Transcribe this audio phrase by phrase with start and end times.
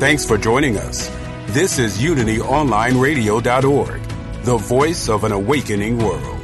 [0.00, 1.10] Thanks for joining us.
[1.48, 4.00] This is UnityOnlineRadio.org,
[4.44, 6.38] the voice of an awakening world.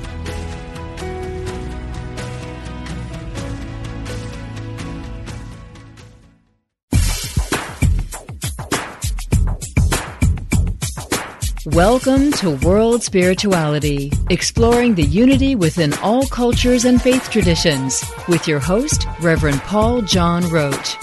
[11.75, 18.61] Welcome to World Spirituality, exploring the unity within all cultures and faith traditions, with your
[18.61, 20.99] host, Reverend Paul John Roach.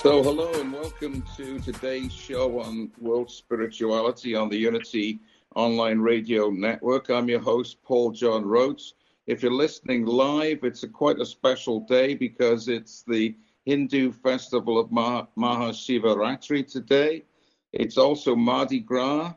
[0.00, 5.18] So, hello and welcome to today's show on World Spirituality on the Unity
[5.56, 7.10] Online Radio Network.
[7.10, 8.92] I'm your host, Paul John Roach.
[9.26, 14.78] If you're listening live, it's a quite a special day because it's the Hindu festival
[14.78, 17.24] of Mah- Mahashivaratri today.
[17.72, 19.34] It's also Mardi Gras,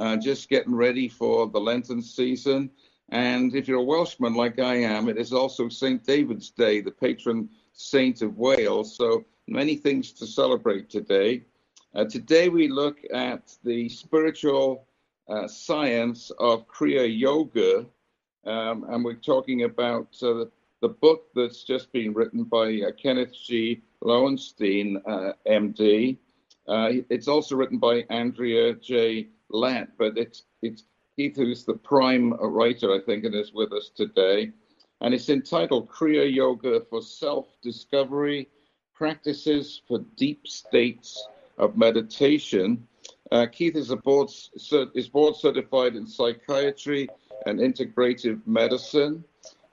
[0.00, 2.72] uh, just getting ready for the Lenten season.
[3.10, 6.02] And if you're a Welshman like I am, it is also St.
[6.02, 8.96] David's Day, the patron saint of Wales.
[8.96, 11.42] So many things to celebrate today.
[11.94, 14.86] Uh, today we look at the spiritual
[15.28, 17.84] uh, science of Kriya Yoga,
[18.46, 20.50] um, and we're talking about uh, the,
[20.82, 23.82] the, book that's just been written by uh, Kenneth G.
[24.02, 25.02] Lowenstein,
[25.46, 26.16] MD.
[26.68, 29.26] Uh, it's also written by Andrea J.
[29.50, 30.84] Lett, but it's it's
[31.16, 34.52] Keith who's the prime writer, I think, and is with us today.
[35.00, 38.48] And it's entitled Kriya Yoga for Self-Discovery
[39.00, 42.86] practices for deep states of meditation.
[43.32, 44.28] Uh, Keith is board
[44.94, 47.08] is board certified in psychiatry
[47.46, 49.24] and integrative medicine.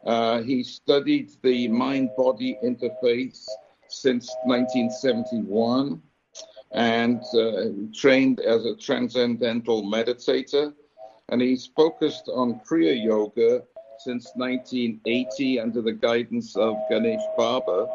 [0.05, 3.45] Uh, he studied the mind-body interface
[3.89, 6.01] since 1971
[6.71, 10.73] and uh, trained as a transcendental meditator.
[11.27, 13.63] And he's focused on Kriya Yoga
[13.99, 17.87] since 1980 under the guidance of Ganesh Baba.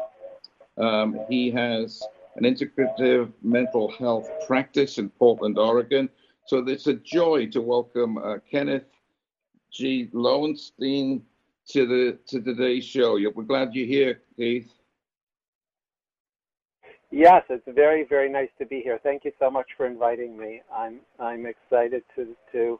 [0.77, 2.01] Um, he has
[2.35, 6.09] an integrative mental health practice in Portland, Oregon.
[6.47, 8.85] So it's a joy to welcome uh, Kenneth
[9.71, 10.09] G.
[10.13, 11.23] Lowenstein
[11.69, 13.17] to the to today's show.
[13.33, 14.71] We're glad you're here, Keith.
[17.11, 18.99] Yes, it's very very nice to be here.
[19.01, 20.61] Thank you so much for inviting me.
[20.75, 22.79] I'm I'm excited to to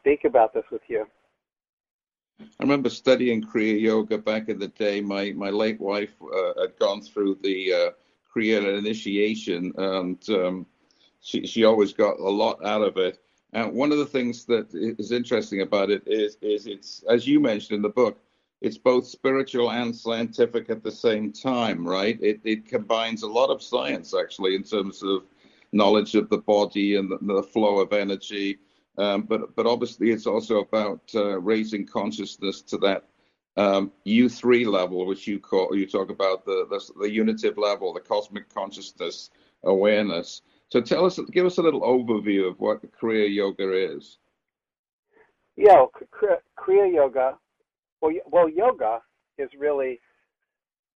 [0.00, 1.06] speak about this with you.
[2.40, 5.00] I remember studying Kriya Yoga back in the day.
[5.00, 7.90] My my late wife uh, had gone through the uh,
[8.32, 10.66] Kriya initiation, and um,
[11.20, 13.18] she she always got a lot out of it.
[13.52, 17.40] And one of the things that is interesting about it is is it's as you
[17.40, 18.20] mentioned in the book,
[18.60, 22.18] it's both spiritual and scientific at the same time, right?
[22.22, 25.24] It it combines a lot of science actually in terms of
[25.72, 28.58] knowledge of the body and the, the flow of energy
[28.98, 33.04] um, but but obviously it's also about uh, raising consciousness to that
[33.56, 38.00] um, U3 level, which you call you talk about the, the, the unitive level, the
[38.00, 39.30] cosmic consciousness
[39.64, 40.42] awareness.
[40.70, 44.18] So tell us, give us a little overview of what Kriya Yoga is.
[45.56, 45.86] Yeah,
[46.58, 47.38] Kriya Yoga.
[48.00, 49.00] Well, well, yoga
[49.38, 49.98] is really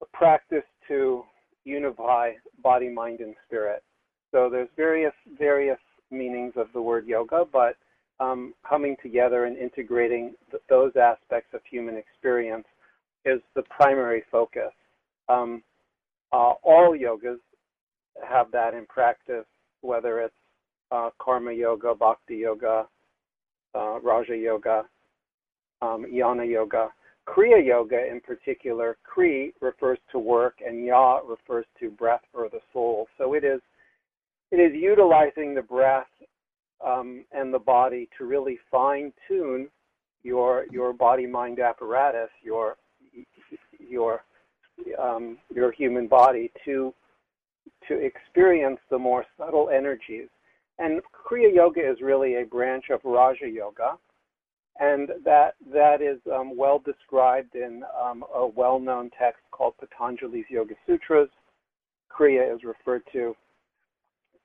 [0.03, 1.25] a practice to
[1.65, 3.83] unify body, mind, and spirit.
[4.31, 5.79] So there's various various
[6.13, 7.77] meanings of the word yoga, but
[8.23, 12.67] um, coming together and integrating th- those aspects of human experience
[13.25, 14.73] is the primary focus.
[15.29, 15.63] Um,
[16.33, 17.41] uh, all yogas
[18.29, 19.45] have that in practice,
[19.81, 20.35] whether it's
[20.93, 22.87] uh, karma yoga, bhakti yoga,
[23.75, 24.85] uh, raja yoga,
[25.81, 26.89] um, jnana yoga.
[27.27, 32.59] Kriya yoga in particular, Kri refers to work and Ya refers to breath or the
[32.73, 33.07] soul.
[33.17, 33.61] So it is
[34.51, 36.09] it is utilizing the breath
[36.85, 39.69] um, and the body to really fine tune
[40.23, 42.77] your your body mind apparatus, your
[43.79, 44.23] your
[45.01, 46.95] um, your human body to
[47.89, 50.29] to experience the more subtle energies.
[50.79, 53.99] And Kriya Yoga is really a branch of Raja Yoga,
[54.81, 60.75] and that that is um, well described in um, a well-known text called Patanjali's Yoga
[60.87, 61.29] Sutras.
[62.11, 63.35] Kriya is referred to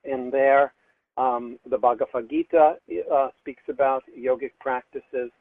[0.03, 0.73] in there.
[1.17, 2.75] Um, the Bhagavad Gita
[3.13, 5.31] uh, speaks about yogic practices.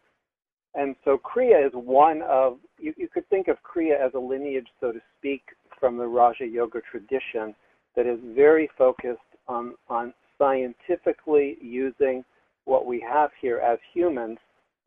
[0.74, 4.68] And so Kriya is one of, you, you could think of Kriya as a lineage,
[4.80, 5.42] so to speak,
[5.78, 7.54] from the Raja Yoga tradition
[7.94, 12.24] that is very focused on, on scientifically using
[12.64, 14.38] what we have here as humans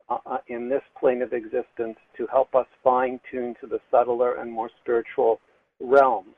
[0.08, 4.40] uh, uh, in this plane of existence to help us fine tune to the subtler
[4.40, 5.40] and more spiritual
[5.80, 6.34] realms.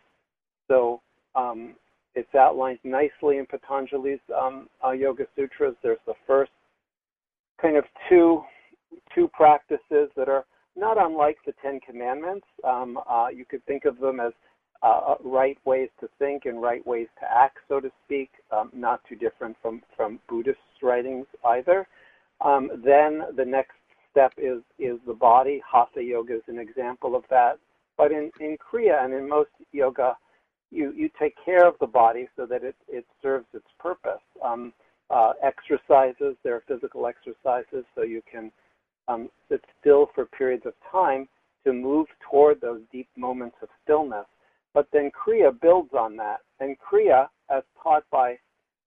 [0.69, 1.01] So
[1.35, 1.75] um,
[2.15, 5.75] it's outlined nicely in Patanjali's um, uh, Yoga Sutras.
[5.83, 6.53] There's the first
[7.61, 8.43] kind of two
[9.15, 10.45] two practices that are
[10.77, 12.47] not unlike the Ten Commandments.
[12.65, 14.33] Um, uh, you could think of them as
[14.83, 19.01] uh, right ways to think and right ways to act, so to speak, um, not
[19.09, 21.87] too different from, from Buddhist writings either.
[22.41, 23.77] Um, then the next
[24.11, 25.63] step is, is the body.
[25.71, 27.59] Hatha yoga is an example of that.
[27.97, 30.17] But in, in Kriya and in most yoga,
[30.73, 34.23] you, you take care of the body so that it, it serves its purpose.
[34.43, 34.73] Um,
[35.11, 38.51] uh, exercises, there are physical exercises, so you can
[39.09, 41.29] um, sit still for periods of time
[41.65, 44.27] to move toward those deep moments of stillness.
[44.75, 46.39] But then Kriya builds on that.
[46.61, 48.39] And Kriya, as taught by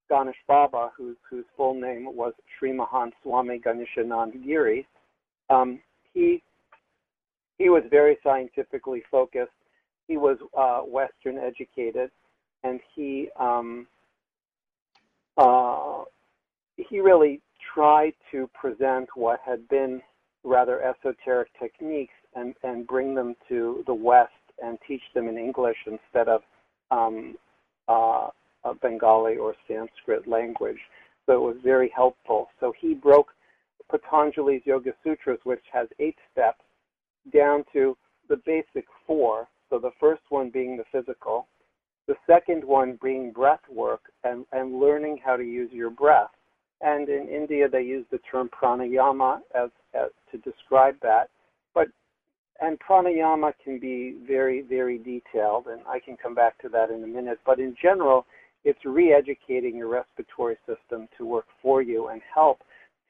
[0.10, 4.88] Ganesh Baba, whose, whose full name was Sri Mahan Swami Ganeshanand Giri,
[5.52, 5.80] um,
[6.14, 6.42] he,
[7.60, 9.52] he was very scientifically focused.
[10.08, 12.12] He was uh, Western educated,
[12.64, 13.88] and he um,
[15.38, 16.04] uh,
[16.78, 17.42] he really
[17.74, 20.02] tried to present what had been
[20.44, 24.32] rather esoteric techniques and, and bring them to the West
[24.64, 26.42] and teach them in English instead of
[26.92, 27.36] um,
[27.88, 28.28] uh,
[28.82, 30.78] Bengali or Sanskrit language.
[31.26, 32.50] So it was very helpful.
[32.60, 33.34] So he broke
[33.90, 36.62] Patanjali's Yoga Sutras, which has eight steps,
[37.34, 37.98] down to
[38.30, 39.48] the basic four.
[39.76, 41.48] So the first one being the physical,
[42.08, 46.30] the second one being breath work and, and learning how to use your breath.
[46.80, 51.26] And in India, they use the term pranayama as, as to describe that.
[51.74, 51.88] But
[52.62, 57.04] and pranayama can be very, very detailed, and I can come back to that in
[57.04, 57.40] a minute.
[57.46, 58.26] But in general,
[58.64, 62.60] it's re-educating your respiratory system to work for you and help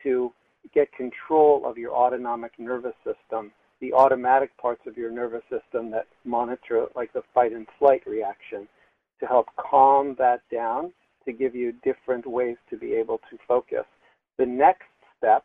[0.02, 0.32] to
[0.74, 3.52] get control of your autonomic nervous system,
[3.86, 8.68] the automatic parts of your nervous system that monitor like the fight and flight reaction,
[9.20, 10.92] to help calm that down
[11.26, 13.86] to give you different ways to be able to focus.
[14.38, 14.88] The next
[15.18, 15.44] step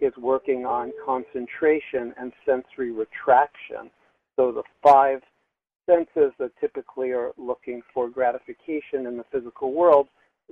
[0.00, 3.90] is working on concentration and sensory retraction.
[4.36, 5.20] So the five
[5.86, 10.08] senses that typically are looking for gratification in the physical world,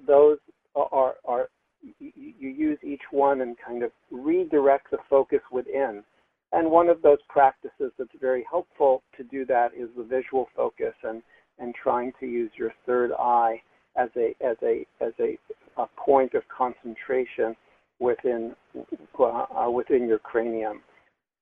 [0.06, 0.38] those
[0.75, 1.49] are, are
[2.00, 6.03] you use each one and kind of redirect the focus within.
[6.53, 10.95] And one of those practices that's very helpful to do that is the visual focus
[11.03, 11.23] and,
[11.59, 13.61] and trying to use your third eye
[13.97, 15.39] as a as a as a,
[15.79, 17.57] a point of concentration
[17.99, 18.55] within
[19.19, 20.83] uh, within your cranium.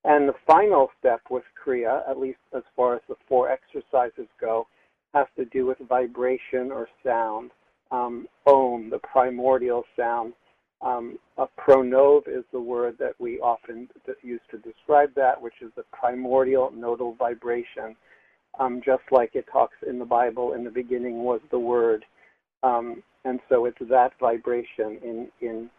[0.04, 4.66] And the final step with Kriya, at least as far as the four exercises go,
[5.14, 7.50] has to do with vibration or sound.
[7.90, 10.34] Um, Om, the primordial sound.
[10.84, 13.88] Um, a pranov is the word that we often
[14.22, 17.96] use to describe that, which is the primordial nodal vibration.
[18.60, 22.04] Um, just like it talks in the Bible, in the beginning was the word.
[22.62, 25.70] Um, and so it's that vibration in, in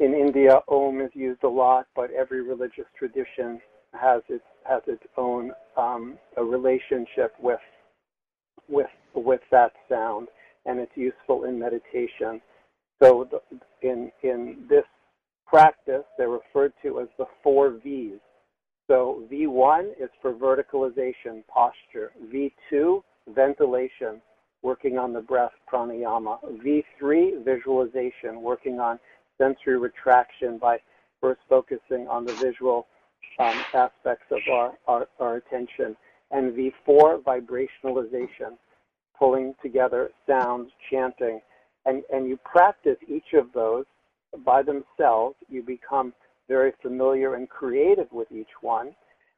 [0.00, 3.60] in India, Om is used a lot, but every religious tradition
[3.92, 7.60] has its has its own um, a relationship with
[8.68, 10.28] with with that sound,
[10.66, 12.40] and it's useful in meditation.
[13.02, 13.28] So
[13.82, 14.84] in in this
[15.46, 18.20] practice, they're referred to as the four V's.
[18.88, 22.12] So V1 is for verticalization, posture.
[22.32, 24.20] V2, ventilation,
[24.62, 26.38] working on the breath, pranayama.
[26.64, 28.98] V3, visualization, working on
[29.38, 30.78] sensory retraction by
[31.20, 32.86] first focusing on the visual
[33.38, 35.96] um, aspects of our, our, our attention.
[36.30, 38.56] And V4, vibrationalization,
[39.18, 41.40] pulling together sounds, chanting.
[41.84, 43.84] And, and you practice each of those
[44.44, 45.36] by themselves.
[45.48, 46.12] You become
[46.48, 48.94] very familiar and creative with each one.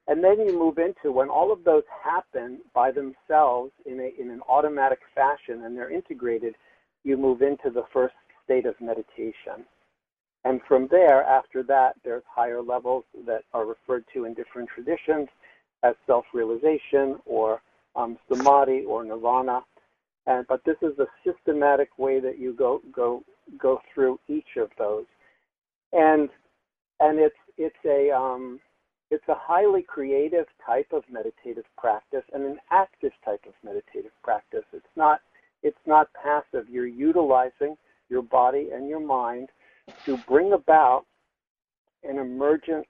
[0.06, 4.30] And then you move into when all of those happen by themselves in, a, in
[4.30, 6.54] an automatic fashion and they're integrated,
[7.04, 9.64] you move into the first state of meditation.
[10.44, 15.28] And from there, after that, there's higher levels that are referred to in different traditions
[15.82, 17.62] as self-realization or
[17.96, 19.62] um, samadhi or nirvana.
[20.26, 23.22] And, but this is a systematic way that you go go
[23.58, 25.04] go through each of those,
[25.92, 26.30] and
[27.00, 28.60] and it's it's a um,
[29.10, 34.64] it's a highly creative type of meditative practice and an active type of meditative practice.
[34.72, 35.20] It's not
[35.62, 36.68] it's not passive.
[36.68, 37.76] You're utilizing
[38.08, 39.50] your body and your mind
[40.06, 41.04] to bring about
[42.02, 42.86] an emergent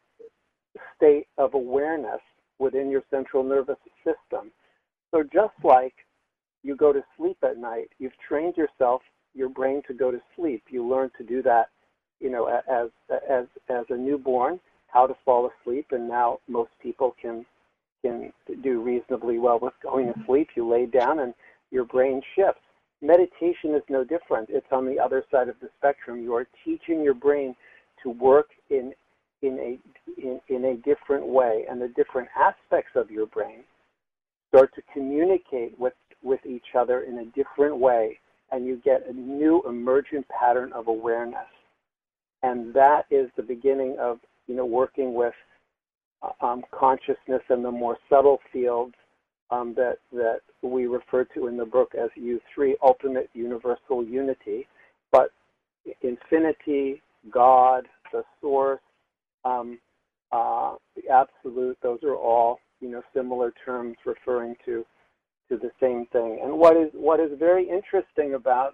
[0.97, 2.21] state of awareness
[2.59, 4.51] within your central nervous system.
[5.11, 5.95] So just like
[6.65, 9.03] you go to sleep at night, you've trained yourself,
[9.35, 10.65] your brain to go to sleep.
[10.71, 11.69] You learn to do that,
[12.21, 12.89] you know, as
[13.31, 17.45] as as a newborn, how to fall asleep, and now most people can
[18.03, 20.49] can do reasonably well with going to sleep.
[20.57, 21.35] You lay down and
[21.71, 22.61] your brain shifts.
[23.03, 24.49] Meditation is no different.
[24.51, 26.23] It's on the other side of the spectrum.
[26.23, 27.55] You are teaching your brain
[28.03, 28.95] to work in
[29.43, 33.65] in a in, in a different way, and the different aspects of your brain
[34.49, 35.95] start to communicate with
[36.25, 38.19] with each other in a different way,
[38.51, 41.47] and you get a new emergent pattern of awareness.
[42.43, 45.35] And that is the beginning of you know working with
[46.23, 48.95] uh, um, consciousness and the more subtle fields
[49.51, 54.67] um, that that we refer to in the book as U3, ultimate universal unity.
[55.13, 55.31] But
[56.03, 58.81] infinity, God, the source,
[59.45, 59.79] um,
[60.33, 64.85] uh, the absolute, those are all you know similar terms referring to
[65.49, 66.41] to the same thing.
[66.43, 68.73] And what is what is very interesting about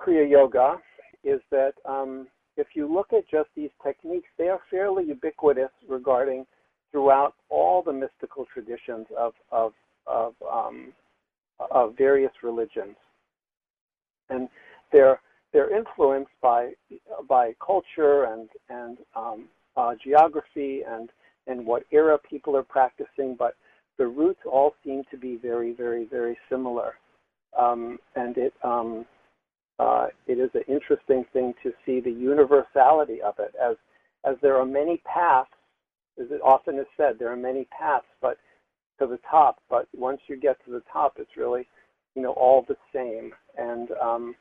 [0.00, 0.76] Kriya Yoga
[1.24, 6.44] is that um, if you look at just these techniques, they are fairly ubiquitous regarding
[6.90, 9.72] throughout all the mystical traditions of of
[10.06, 10.92] of, um,
[11.70, 12.96] of various religions,
[14.30, 14.48] and
[14.92, 15.20] they're
[15.52, 16.72] they're influenced by
[17.28, 21.10] by culture and and um, uh, geography and
[21.46, 23.54] and what era people are practicing, but
[23.98, 26.94] the roots all seem to be very very very similar,
[27.58, 29.04] um, and it um,
[29.78, 33.76] uh, it is an interesting thing to see the universality of it as
[34.24, 35.50] as there are many paths
[36.20, 38.38] as it often is said there are many paths but
[38.98, 41.66] to the top but once you get to the top it's really
[42.14, 43.32] you know all the same.
[43.56, 44.34] And um,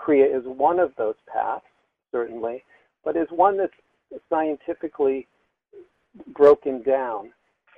[0.00, 1.64] Kriya is one of those paths
[2.10, 2.64] certainly
[3.04, 3.72] but is one that's
[4.28, 5.26] scientifically
[6.34, 7.32] broken down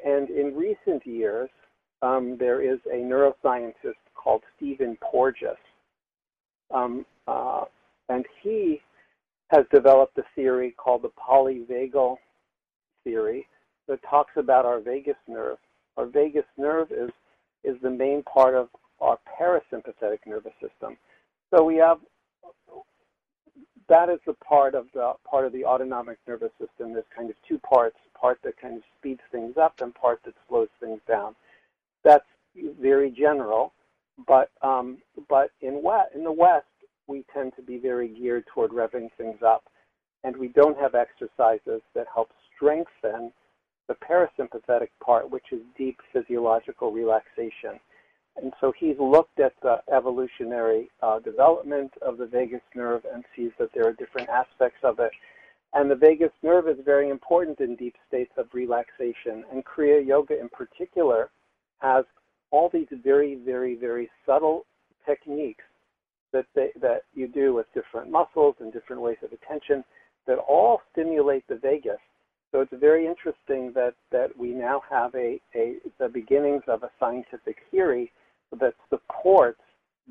[0.04, 1.50] and in recent years
[2.02, 5.56] um, there is a neuroscientist called Stephen Porges
[6.72, 7.64] um, uh,
[8.08, 8.80] and he
[9.48, 12.16] has developed a theory called the polyvagal
[13.04, 13.46] theory
[13.88, 15.58] that talks about our vagus nerve.
[15.96, 17.10] Our vagus nerve is
[17.62, 18.68] is the main part of
[19.00, 20.98] our parasympathetic nervous system.
[21.54, 21.98] So we have
[23.88, 26.92] that is the part of the part of the autonomic nervous system.
[26.92, 30.34] There's kind of two parts: part that kind of speeds things up and part that
[30.48, 31.34] slows things down.
[32.02, 32.24] That's
[32.80, 33.72] very general.
[34.26, 34.98] But um,
[35.28, 36.66] but in west, in the West,
[37.06, 39.64] we tend to be very geared toward revving things up,
[40.22, 43.32] and we don't have exercises that help strengthen
[43.88, 47.80] the parasympathetic part, which is deep physiological relaxation.
[48.36, 53.52] And so he's looked at the evolutionary uh, development of the vagus nerve and sees
[53.58, 55.12] that there are different aspects of it.
[55.72, 59.44] And the vagus nerve is very important in deep states of relaxation.
[59.52, 61.30] And Kriya Yoga in particular
[61.80, 62.04] has
[62.50, 64.66] all these very, very, very subtle
[65.06, 65.64] techniques
[66.32, 69.84] that they, that you do with different muscles and different ways of attention
[70.26, 71.98] that all stimulate the vagus.
[72.50, 76.90] So it's very interesting that, that we now have a, a the beginnings of a
[77.00, 78.12] scientific theory
[78.60, 79.60] that supports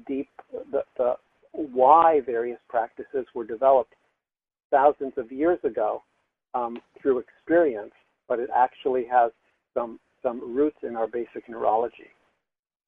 [0.08, 0.30] deep
[0.72, 1.16] the, the
[1.52, 3.94] why various practices were developed
[4.72, 6.04] thousands of years ago
[6.56, 7.94] um, through experience,
[8.28, 9.32] but it actually has
[9.74, 12.10] some some roots in our basic neurology.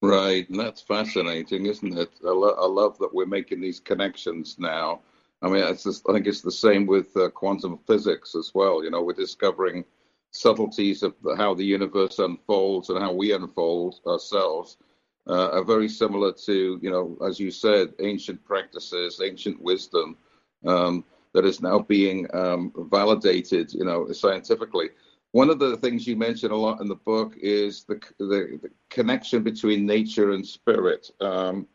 [0.01, 2.11] Right, and that's fascinating, isn't it?
[2.23, 5.01] I, lo- I love that we're making these connections now.
[5.41, 8.83] I mean, just, I think it's the same with uh, quantum physics as well.
[8.83, 9.83] You know, we're discovering
[10.31, 14.77] subtleties of how the universe unfolds and how we unfold ourselves
[15.27, 20.17] uh, are very similar to, you know, as you said, ancient practices, ancient wisdom
[20.65, 21.03] um,
[21.33, 24.89] that is now being um, validated, you know, scientifically.
[25.31, 28.69] One of the things you mention a lot in the book is the the, the
[28.89, 31.11] connection between nature and spirit.
[31.19, 31.67] Um,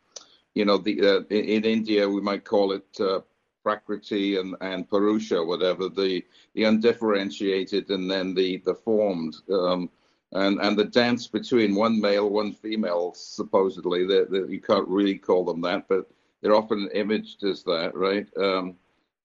[0.55, 3.21] you know, the uh, in, in, India we might call it uh,
[3.63, 9.37] prakriti and and purusha, whatever the the undifferentiated and then the the formed.
[9.53, 9.91] Um,
[10.33, 15.45] and and the dance between one male, one female, supposedly, that you can't really call
[15.45, 16.11] them that, but
[16.41, 18.27] they're often imaged as that, right?
[18.37, 18.77] Um,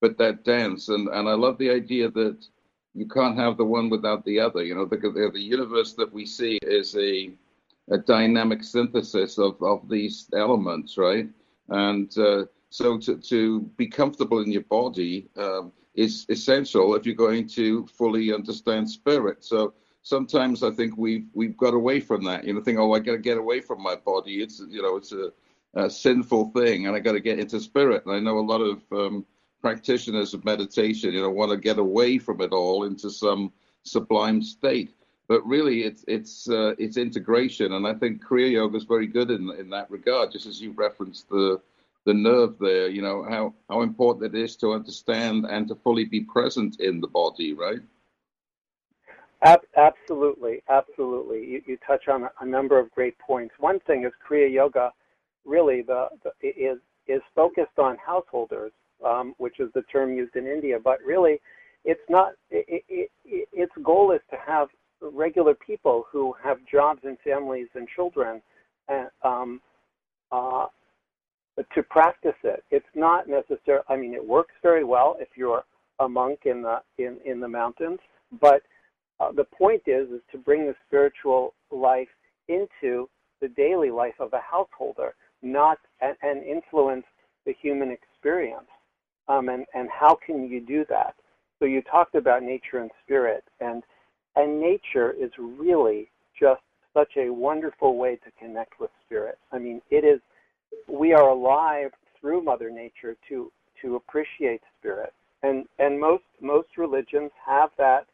[0.01, 2.47] but that dance, and and I love the idea that
[2.95, 4.63] you can't have the one without the other.
[4.63, 4.97] You know, the,
[5.33, 7.31] the universe that we see is a,
[7.91, 11.27] a dynamic synthesis of, of these elements, right?
[11.69, 17.15] And uh, so to, to be comfortable in your body um, is essential if you're
[17.15, 19.43] going to fully understand spirit.
[19.43, 19.73] So
[20.05, 22.45] sometimes I think we've we've got away from that.
[22.45, 24.35] You know, think, oh, I got to get away from my body.
[24.41, 25.31] It's you know, it's a,
[25.73, 28.05] a sinful thing, and I got to get into spirit.
[28.05, 29.25] And I know a lot of um,
[29.61, 33.51] practitioners of meditation, you know, want to get away from it all into some
[33.83, 34.91] sublime state.
[35.27, 39.31] but really it's it's uh, it's integration, and I think Kriya Yoga is very good
[39.31, 40.31] in in that regard.
[40.31, 41.59] Just as you referenced the
[42.05, 46.05] the nerve there, you know how how important it is to understand and to fully
[46.05, 47.81] be present in the body, right?
[49.45, 51.45] Ab- absolutely, absolutely.
[51.45, 53.53] You, you touch on a number of great points.
[53.59, 54.91] One thing is Kriya Yoga,
[55.45, 58.71] really the, the is is focused on householders,
[59.05, 61.39] um, which is the term used in India, but really
[61.83, 62.33] it's not.
[62.49, 67.67] It, it, it, its goal is to have regular people who have jobs and families
[67.75, 68.41] and children,
[68.89, 69.61] and um,
[70.31, 70.65] uh,
[71.75, 72.63] to practice it.
[72.71, 73.81] It's not necessary.
[73.89, 75.63] I mean, it works very well if you're
[75.99, 77.99] a monk in the in in the mountains,
[78.41, 78.63] but
[79.19, 82.09] uh, the point is is to bring the spiritual life
[82.47, 83.09] into
[83.41, 87.05] the daily life of a householder, not and, and influence
[87.45, 88.67] the human experience.
[89.27, 91.15] Um, and and how can you do that?
[91.59, 93.83] So you talked about nature and spirit, and
[94.35, 96.61] and nature is really just
[96.93, 99.37] such a wonderful way to connect with spirit.
[99.51, 100.19] I mean, it is
[100.87, 107.31] we are alive through Mother Nature to to appreciate spirit, and and most most religions
[107.45, 108.07] have that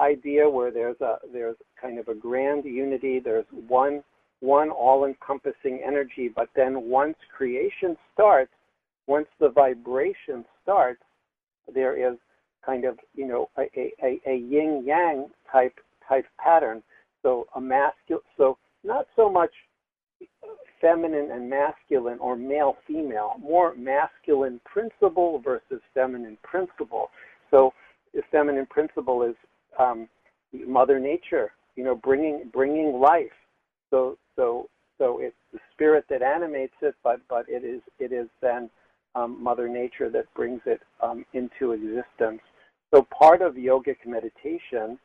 [0.00, 3.20] idea where there's a there's kind of a grand unity.
[3.20, 4.02] There's one
[4.40, 8.52] one all-encompassing energy, but then once creation starts,
[9.06, 11.00] once the vibration starts,
[11.74, 12.18] there is
[12.64, 13.62] kind of you know a,
[14.02, 16.82] a, a yin yang type type pattern.
[17.22, 19.50] So a masculine, so not so much
[20.80, 27.08] feminine and masculine or male female, more masculine principle versus feminine principle.
[27.50, 27.72] So
[28.30, 29.34] feminine principle is
[29.78, 30.08] um,
[30.52, 33.32] Mother Nature, you know, bringing bringing life.
[33.90, 34.68] So so
[34.98, 38.70] so it's the spirit that animates it, but but it is it is then
[39.14, 42.40] um, Mother Nature that brings it um, into existence.
[42.94, 44.98] So part of yogic meditation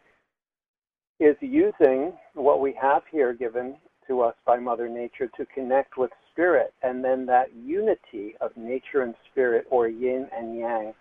[1.20, 3.76] is using what we have here given
[4.08, 9.04] to us by Mother Nature to connect with spirit, and then that unity of nature
[9.04, 10.94] and spirit, or yin and yang,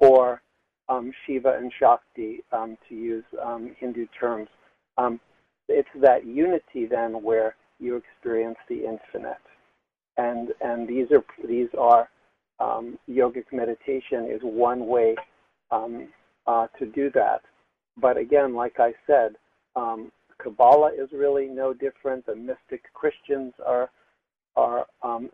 [0.00, 0.42] or
[0.88, 4.48] um, Shiva and Shakti, um, to use um, Hindu terms.
[4.96, 5.20] Um,
[5.68, 9.36] it's that unity then where you experience the infinite,
[10.16, 12.08] and and these are these are
[12.58, 15.14] um, yogic meditation is one way
[15.70, 16.08] um,
[16.46, 17.42] uh, to do that.
[18.00, 19.36] But again, like I said,
[20.42, 22.24] Kabbalah is really no different.
[22.26, 23.90] The mystic Christians are
[24.56, 24.86] are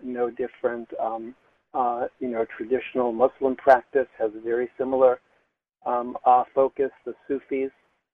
[0.03, 0.89] no different.
[1.75, 5.19] Uh, you know, traditional Muslim practice has very similar
[5.87, 6.17] um,
[6.55, 6.91] focus.
[7.05, 7.71] The Sufis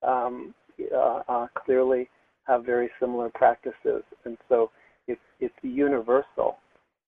[0.06, 0.54] um,
[0.94, 2.08] uh, uh, clearly
[2.46, 4.70] have very similar practices, and so
[5.06, 6.58] it's it's universal.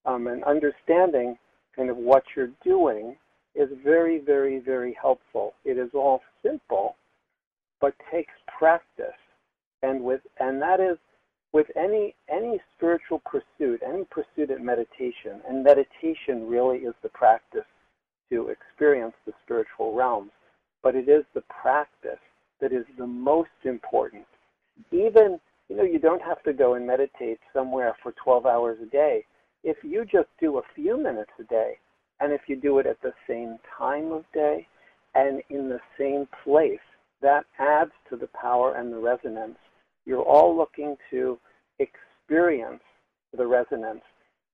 [0.05, 1.39] Um, and understanding
[1.77, 3.17] kind of what you're doing
[3.55, 5.55] is very, very, very helpful.
[5.65, 6.97] It is all simple,
[7.81, 9.21] but takes practice,
[9.83, 10.99] and with and that is
[11.53, 17.67] with any any spiritual pursuit, any pursuit at meditation, and meditation really is the practice
[18.31, 20.31] to experience the spiritual realms,
[20.83, 22.21] but it is the practice
[22.61, 24.27] that is the most important.
[24.91, 28.87] Even you know you don't have to go and meditate somewhere for 12 hours a
[28.87, 29.25] day.
[29.65, 31.79] If you just do a few minutes a day,
[32.21, 34.67] and if you do it at the same time of day
[35.15, 36.81] and in the same place,
[37.21, 39.57] that adds to the power and the resonance.
[40.05, 41.39] You're all looking to
[41.79, 42.83] experience
[43.37, 44.03] the resonance.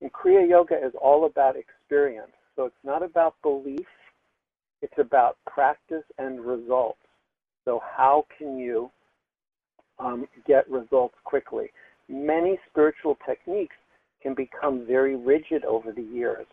[0.00, 2.32] And Kriya Yoga is all about experience.
[2.56, 3.86] So it's not about belief,
[4.82, 6.98] it's about practice and results.
[7.64, 8.90] So, how can you
[9.98, 11.70] um, get results quickly?
[12.08, 13.76] Many spiritual techniques
[14.22, 16.46] can become very rigid over the years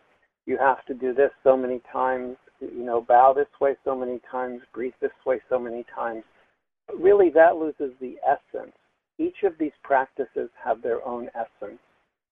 [0.46, 4.20] you have to do this so many times, you know, bow this way so many
[4.30, 6.22] times, breathe this way so many times.
[6.86, 8.72] But really, that loses the essence.
[9.18, 11.80] Each of these practices have their own essence,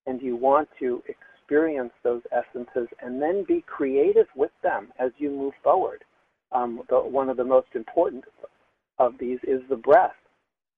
[0.06, 1.02] and you want to
[1.44, 6.02] experience those essences and then be creative with them as you move forward.
[6.52, 8.24] Um, the, one of the most important
[8.98, 10.14] of these is the breath.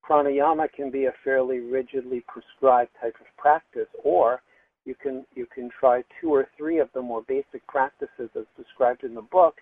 [0.08, 4.40] Pranayama can be a fairly rigidly prescribed type of practice, or
[4.84, 9.04] you can you can try two or three of the more basic practices as described
[9.04, 9.56] in the book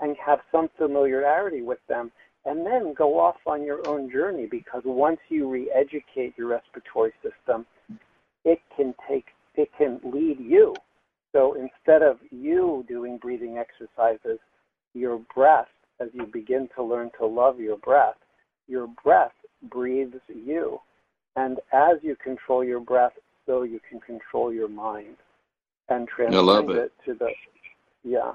[0.00, 2.10] and have some familiarity with them
[2.44, 7.66] and then go off on your own journey because once you re-educate your respiratory system
[8.44, 10.74] it can take it can lead you
[11.32, 14.38] so instead of you doing breathing exercises
[14.94, 15.68] your breath
[16.00, 18.16] as you begin to learn to love your breath
[18.68, 19.32] your breath
[19.70, 20.78] breathes you
[21.36, 23.12] and as you control your breath
[23.46, 25.16] so you can control your mind
[25.88, 26.76] and transcend it.
[26.76, 26.92] it.
[27.04, 27.28] to the
[28.04, 28.32] yeah.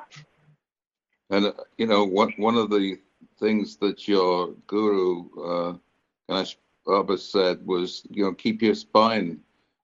[1.29, 2.99] And uh, you know, one one of the
[3.39, 5.77] things that your guru uh,
[6.27, 9.39] Ganesh Baba said was, you know, keep your spine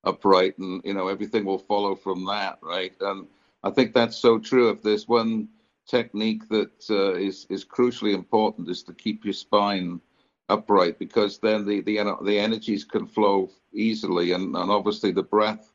[0.06, 2.94] upright, and you know everything will follow from that, right?
[3.02, 3.28] And
[3.63, 4.70] I think that's so true.
[4.70, 5.50] If there's one
[5.88, 10.02] technique that uh, is is crucially important, is to keep your spine
[10.50, 15.72] upright because then the the the energies can flow easily, and, and obviously the breath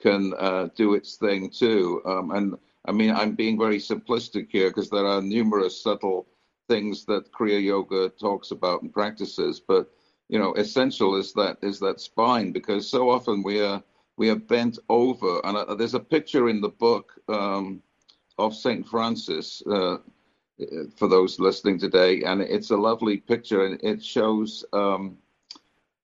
[0.00, 2.02] can uh, do its thing too.
[2.04, 6.26] Um, and I mean, I'm being very simplistic here because there are numerous subtle
[6.68, 9.90] things that Kriya Yoga talks about and practices, but
[10.28, 13.82] you know, essential is that is that spine because so often we are
[14.16, 15.40] we are bent over.
[15.44, 17.82] And uh, there's a picture in the book um,
[18.38, 19.98] of Saint Francis uh,
[20.96, 25.18] for those listening today, and it's a lovely picture, and it shows um,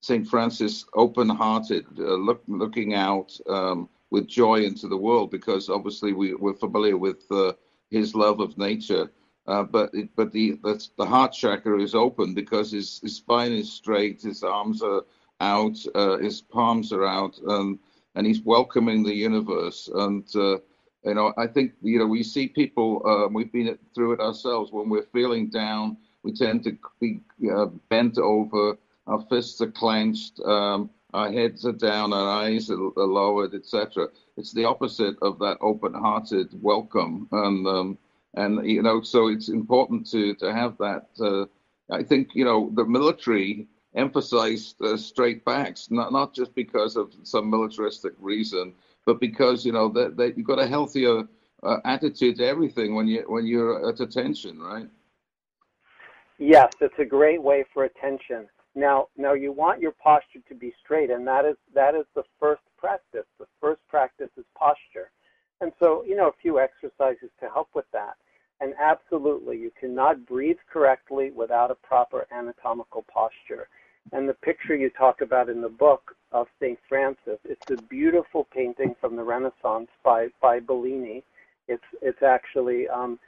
[0.03, 6.13] Saint Francis open-hearted, uh, look, looking out um, with joy into the world, because obviously
[6.13, 7.53] we, we're familiar with uh,
[7.91, 9.11] his love of nature
[9.47, 13.73] uh, but it, but the the heart chakra is open because his, his spine is
[13.73, 15.03] straight, his arms are
[15.41, 17.79] out, uh, his palms are out, and
[18.15, 19.91] and he's welcoming the universe.
[19.93, 20.59] And uh,
[21.05, 23.03] you know, I think you know we see people.
[23.05, 24.71] Um, we've been through it ourselves.
[24.71, 27.21] When we're feeling down, we tend to be
[27.53, 28.79] uh, bent over.
[29.09, 30.39] Our fists are clenched.
[30.41, 32.13] Um, our heads are down.
[32.13, 34.09] Our eyes are, are lowered, etc.
[34.37, 37.29] It's the opposite of that open-hearted welcome.
[37.33, 37.99] And um,
[38.35, 41.07] and you know, so it's important to to have that.
[41.21, 41.47] Uh,
[41.93, 47.13] I think you know the military emphasized uh, straight backs, not not just because of
[47.23, 48.75] some militaristic reason,
[49.07, 51.25] but because you know that, that you've got a healthier
[51.63, 54.89] uh, attitude to everything when you when you're at attention, right?
[56.39, 58.49] Yes, it's a great way for attention.
[58.75, 62.25] Now, now you want your posture to be straight, and that is that is the
[62.41, 63.27] first practice.
[63.39, 65.11] The first practice is posture.
[65.63, 68.17] And so, you know, a few exercises to help with that.
[68.61, 73.69] And absolutely, you cannot breathe correctly without a proper anatomical posture.
[74.11, 76.79] And the picture you talk about in the book of St.
[76.89, 81.23] Francis, it's a beautiful painting from the Renaissance by, by Bellini.
[81.69, 83.21] It's, it's actually um,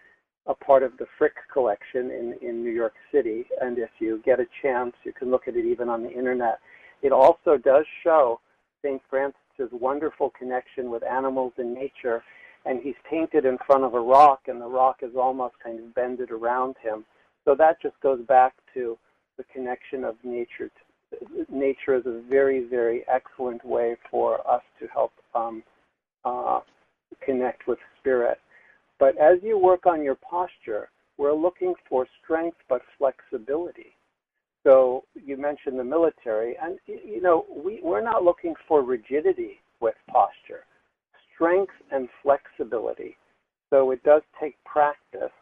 [0.47, 3.45] a part of the Frick collection in, in New York City.
[3.61, 6.59] And if you get a chance, you can look at it even on the internet.
[7.01, 8.41] It also does show
[8.83, 9.01] St.
[9.09, 12.23] Francis his wonderful connection with animals and nature,
[12.65, 15.95] and he's painted in front of a rock, and the rock is almost kind of
[15.95, 17.05] bended around him.
[17.45, 18.97] So that just goes back to
[19.37, 20.71] the connection of nature.
[21.51, 25.63] Nature is a very, very excellent way for us to help um,
[26.25, 26.61] uh,
[27.25, 28.39] connect with spirit.
[28.99, 30.89] But as you work on your posture,
[31.19, 33.94] we're looking for strength but flexibility.
[34.65, 39.95] So you mentioned the military, and you know we we're not looking for rigidity with
[40.09, 40.65] posture,
[41.35, 43.17] strength and flexibility.
[43.71, 45.33] So it does take practice,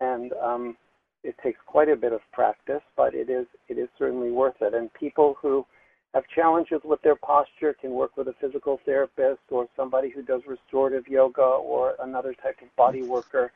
[0.00, 0.76] and um,
[1.24, 4.74] it takes quite a bit of practice, but it is it is certainly worth it.
[4.74, 5.64] And people who
[6.12, 10.42] have challenges with their posture can work with a physical therapist or somebody who does
[10.46, 13.52] restorative yoga or another type of body worker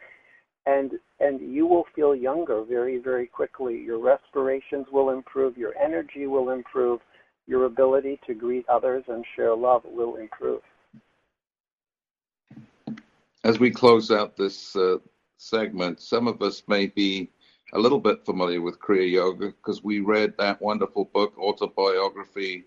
[0.67, 3.79] and and you will feel younger very very quickly.
[3.81, 5.57] Your respirations will improve.
[5.57, 7.01] Your energy will improve.
[7.47, 10.63] Your ability to greet others and share love will improve.
[13.45, 14.97] As we close out this uh,
[15.37, 17.29] segment some of us may be
[17.75, 22.65] a little bit familiar with kriya yoga because we read that wonderful book autobiography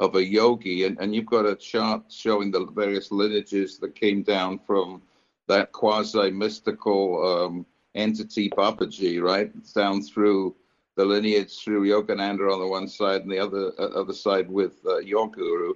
[0.00, 0.84] of a yogi.
[0.84, 5.02] And, and you've got a chart showing the various lineages that came down from
[5.50, 9.50] that quasi mystical um, entity Babaji, right?
[9.58, 10.54] It's down through
[10.96, 14.74] the lineage through Yogananda on the one side and the other uh, other side with
[14.86, 15.74] uh, guru.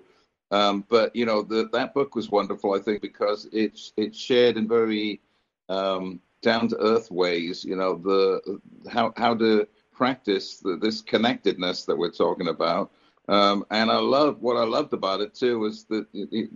[0.52, 4.56] Um, but you know the, that book was wonderful, I think, because it it shared
[4.56, 5.20] in very
[5.68, 7.64] um, down to earth ways.
[7.64, 12.92] You know the how how to practice the, this connectedness that we're talking about.
[13.28, 16.06] Um, and I love what I loved about it too was that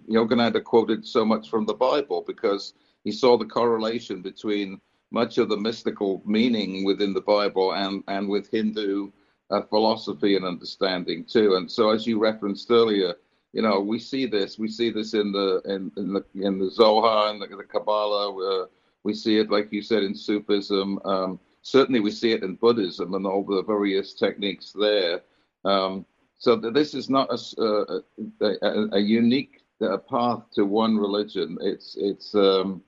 [0.08, 2.74] Yogananda quoted so much from the Bible because
[3.08, 4.78] he saw the correlation between
[5.10, 9.10] much of the mystical meaning within the Bible and, and with Hindu
[9.50, 11.54] uh, philosophy and understanding too.
[11.54, 13.14] And so, as you referenced earlier,
[13.54, 14.58] you know, we see this.
[14.58, 18.68] We see this in the in, in the in the Zohar and the, the Kabbalah.
[19.04, 20.98] We see it, like you said, in Sufism.
[21.06, 25.22] Um, certainly, we see it in Buddhism and all the various techniques there.
[25.64, 26.04] Um,
[26.36, 28.00] so this is not a, uh,
[28.42, 31.56] a, a, a unique uh, path to one religion.
[31.62, 32.82] It's it's um,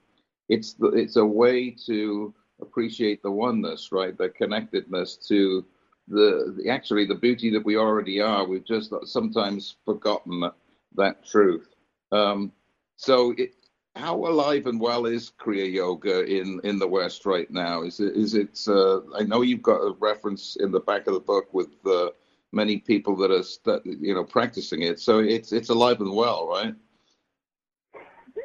[0.50, 4.18] it's the, it's a way to appreciate the oneness, right?
[4.18, 5.64] The connectedness to
[6.08, 8.46] the, the, actually the beauty that we already are.
[8.46, 10.54] We've just sometimes forgotten that,
[10.96, 11.68] that truth.
[12.10, 12.52] Um,
[12.96, 13.54] so, it,
[13.96, 17.82] how alive and well is Kriya Yoga in in the West right now?
[17.82, 18.60] Is it is it?
[18.68, 22.10] Uh, I know you've got a reference in the back of the book with uh,
[22.52, 25.00] many people that are you know practicing it.
[25.00, 26.74] So it's it's alive and well, right?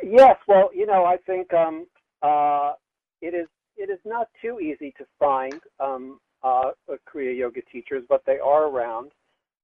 [0.02, 0.38] Yes.
[0.48, 1.86] Well, you know, I think um,
[2.22, 2.74] uh,
[3.22, 3.48] it is
[3.78, 6.72] it is not too easy to find um, uh,
[7.12, 9.12] Kriya Yoga teachers, but they are around.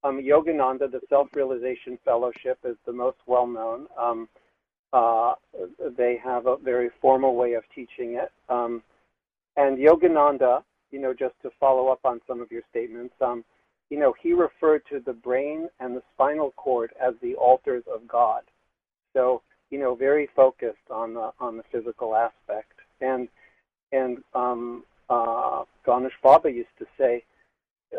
[0.03, 3.87] Um, Yogananda, the Self Realization Fellowship, is the most well known.
[3.99, 4.27] Um,
[4.93, 5.33] uh,
[5.97, 8.31] they have a very formal way of teaching it.
[8.49, 8.83] Um,
[9.55, 13.45] and Yogananda, you know, just to follow up on some of your statements, um,
[13.89, 18.07] you know, he referred to the brain and the spinal cord as the altars of
[18.07, 18.43] God.
[19.13, 22.73] So, you know, very focused on the on the physical aspect.
[22.99, 23.27] And
[23.91, 27.23] and um, uh, Ganesh Baba used to say,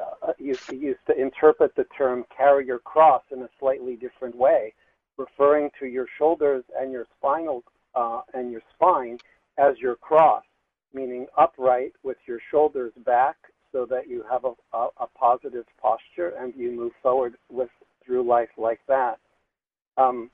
[0.00, 4.36] uh, used to used to interpret the term "carry your cross" in a slightly different
[4.36, 4.72] way,
[5.16, 9.18] referring to your shoulders and your spinal uh, and your spine
[9.58, 10.44] as your cross,
[10.94, 13.36] meaning upright with your shoulders back,
[13.72, 17.70] so that you have a, a, a positive posture and you move forward with
[18.04, 19.18] through life like that.
[19.96, 20.30] Um,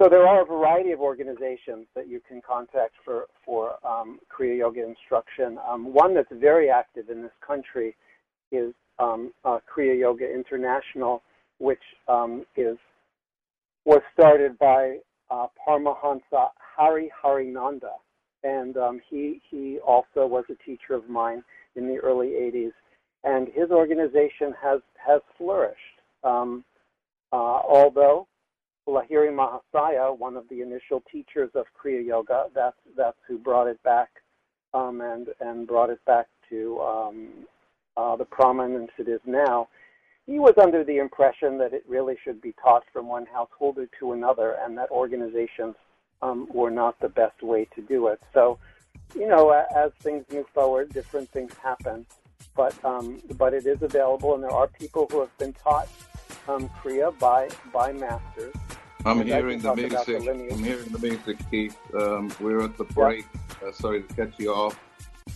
[0.00, 4.58] so there are a variety of organizations that you can contact for for um, Kriya
[4.58, 5.58] Yoga instruction.
[5.68, 7.94] Um, one that's very active in this country
[8.50, 11.22] is um, uh, Kriya Yoga International,
[11.58, 12.78] which um, is
[13.84, 14.98] was started by
[15.30, 17.92] uh, Paramahansa Hari Harinanda,
[18.42, 21.42] and um, he he also was a teacher of mine
[21.76, 22.72] in the early 80s,
[23.24, 25.76] and his organization has has flourished.
[26.24, 26.64] Um,
[27.32, 28.26] uh, although
[28.88, 33.82] Lahiri Mahasaya, one of the initial teachers of Kriya Yoga, that's that's who brought it
[33.82, 34.08] back
[34.74, 37.28] um, and and brought it back to um,
[37.96, 39.68] uh, the prominence it is now.
[40.26, 44.12] He was under the impression that it really should be taught from one householder to
[44.12, 45.74] another, and that organizations
[46.22, 48.20] um, were not the best way to do it.
[48.32, 48.58] So,
[49.14, 52.06] you know, as things move forward, different things happen,
[52.54, 55.88] but um, but it is available, and there are people who have been taught
[56.50, 58.54] um, Kriya by by masters.
[59.04, 60.06] I'm hearing the music.
[60.06, 61.76] The I'm hearing the music, Keith.
[61.94, 63.24] Um, we're at the break.
[63.66, 64.78] Uh, sorry to cut you off.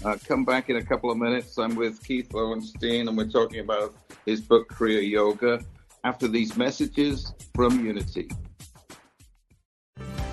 [0.05, 1.57] Uh, come back in a couple of minutes.
[1.57, 3.94] I'm with Keith Lowenstein, and we're talking about
[4.27, 5.64] his book, Kriya Yoga.
[6.03, 8.29] After these messages from Unity.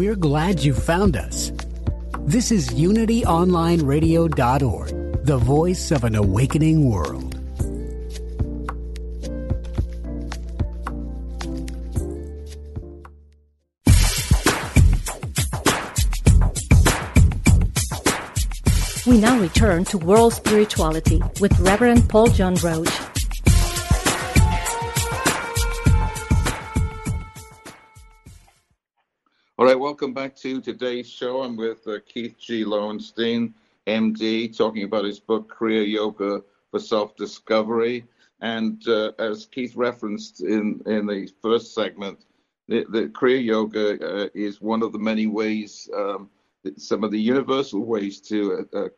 [0.00, 1.52] We're glad you found us.
[2.20, 7.34] This is UnityOnlineRadio.org, the voice of an awakening world.
[19.06, 22.88] We now return to World Spirituality with Reverend Paul John Roach
[29.60, 31.42] All right, welcome back to today's show.
[31.42, 32.64] I'm with uh, Keith G.
[32.64, 33.52] Lowenstein,
[33.86, 38.06] MD, talking about his book, Kriya Yoga for Self Discovery.
[38.40, 42.24] And uh, as Keith referenced in, in the first segment,
[42.68, 46.30] the, the Kriya Yoga uh, is one of the many ways, um,
[46.78, 48.88] some of the universal ways to uh, uh,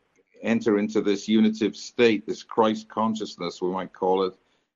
[0.44, 4.34] enter into this unitive state, this Christ consciousness, we might call it,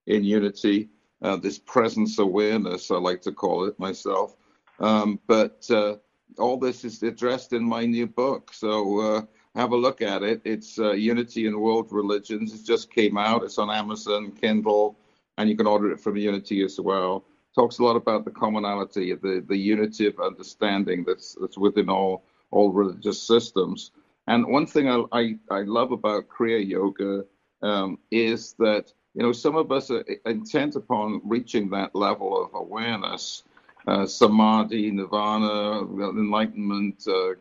[0.08, 0.88] in unity,
[1.22, 4.34] uh, this presence awareness, I like to call it myself.
[4.78, 5.96] Um, but uh,
[6.38, 8.52] all this is addressed in my new book.
[8.52, 9.22] So uh,
[9.54, 10.42] have a look at it.
[10.44, 12.54] It's uh, Unity in World Religions.
[12.54, 13.42] It just came out.
[13.42, 14.98] It's on Amazon, Kindle,
[15.38, 17.24] and you can order it from Unity as well.
[17.54, 22.22] Talks a lot about the commonality, the the unity of understanding that's that's within all
[22.50, 23.92] all religious systems.
[24.26, 27.24] And one thing I I, I love about Kriya Yoga
[27.62, 32.50] um, is that you know some of us are intent upon reaching that level of
[32.52, 33.42] awareness
[33.86, 37.34] uh, samadhi, nirvana, enlightenment, uh,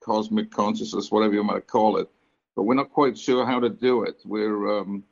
[0.00, 2.08] cosmic consciousness, whatever you might call it.
[2.56, 4.20] But we're not quite sure how to do it.
[4.24, 5.04] We're um,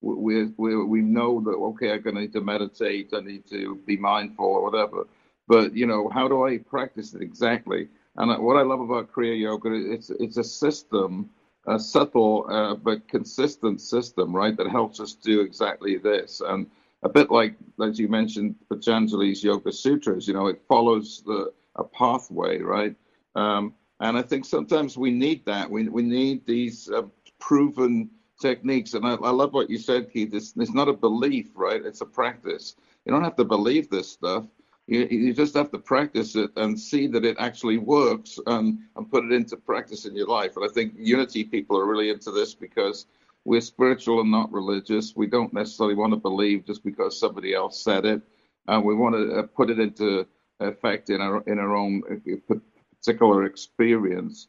[0.00, 3.80] we we we know that okay, I'm going to need to meditate, I need to
[3.86, 5.06] be mindful or whatever.
[5.48, 7.88] But you know, how do I practice it exactly?
[8.16, 11.28] And what I love about Kriya Yoga, is it's it's a system,
[11.66, 16.40] a subtle uh, but consistent system, right, that helps us do exactly this.
[16.40, 16.66] And
[17.02, 20.26] a bit like, as you mentioned, Patanjali's Yoga Sutras.
[20.26, 22.96] You know, it follows the a pathway, right?
[23.34, 25.70] Um, and I think sometimes we need that.
[25.70, 27.02] We we need these uh,
[27.38, 28.94] proven techniques.
[28.94, 30.34] And I, I love what you said, Keith.
[30.34, 31.84] It's, it's not a belief, right?
[31.84, 32.76] It's a practice.
[33.04, 34.44] You don't have to believe this stuff.
[34.86, 39.10] You, you just have to practice it and see that it actually works and, and
[39.10, 40.56] put it into practice in your life.
[40.56, 43.06] And I think unity people are really into this because
[43.46, 45.14] we're spiritual and not religious.
[45.14, 48.20] We don't necessarily want to believe just because somebody else said it.
[48.66, 50.26] And we want to uh, put it into
[50.58, 52.54] effect in our in our own uh,
[53.00, 54.48] particular experience.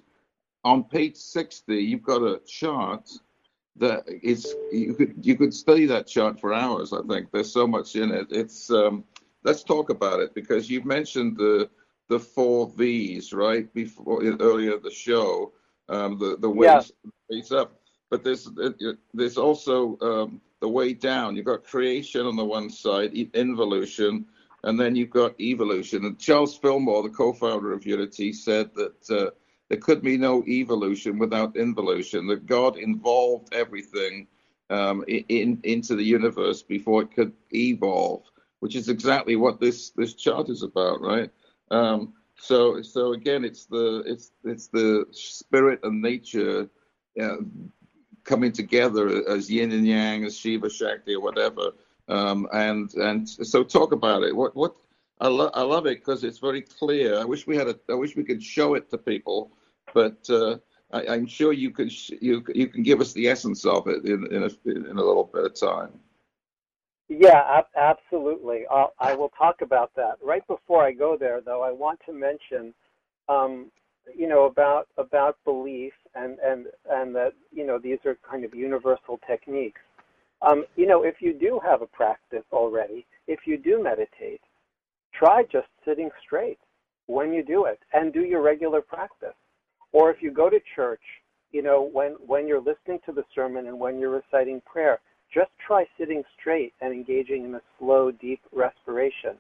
[0.64, 3.08] On page 60, you've got a chart
[3.76, 6.92] that is you could you could study that chart for hours.
[6.92, 8.28] I think there's so much in it.
[8.32, 9.04] It's um,
[9.44, 11.70] let's talk about it because you've mentioned the
[12.10, 15.54] the four V's right before earlier in the show.
[15.88, 17.12] Um, the the ways, yeah.
[17.30, 17.77] ways up,
[18.10, 18.50] but there's
[19.14, 21.36] there's also um, the way down.
[21.36, 24.26] You've got creation on the one side, involution,
[24.64, 26.06] and then you've got evolution.
[26.06, 29.32] And Charles Fillmore, the co-founder of Unity, said that uh,
[29.70, 32.28] there could be no evolution without involution.
[32.28, 34.28] That God involved everything
[34.70, 38.24] um, in into the universe before it could evolve,
[38.60, 41.30] which is exactly what this this chart is about, right?
[41.72, 46.70] Um, so so again, it's the it's it's the spirit and nature.
[47.20, 47.38] Uh,
[48.28, 51.72] coming together as yin and yang, as Shiva Shakti or whatever.
[52.08, 54.36] Um, and and so talk about it.
[54.36, 54.76] What what
[55.20, 57.20] I love I love it because it's very clear.
[57.20, 59.52] I wish we had a I wish we could show it to people,
[59.94, 60.58] but uh,
[60.92, 64.06] I, am sure you can sh- you you can give us the essence of it
[64.06, 66.00] in in a, in a little bit of time.
[67.10, 68.66] Yeah, ab- absolutely.
[68.70, 70.16] I'll, I will talk about that.
[70.22, 72.74] Right before I go there, though, I want to mention
[73.30, 73.72] um,
[74.16, 78.54] you know about about belief and and and that you know these are kind of
[78.54, 79.82] universal techniques.
[80.42, 84.42] Um, you know if you do have a practice already if you do meditate
[85.14, 86.60] try just sitting straight
[87.08, 89.34] when you do it and do your regular practice.
[89.94, 91.02] Or if you go to church
[91.52, 95.00] you know when when you're listening to the sermon and when you're reciting prayer
[95.34, 99.38] just try sitting straight and engaging in a slow deep respiration.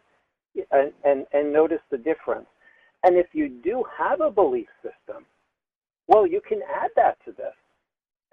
[0.71, 2.47] And and, and notice the difference
[3.07, 5.25] and if you do have a belief system,
[6.09, 7.53] well, you can add that to this.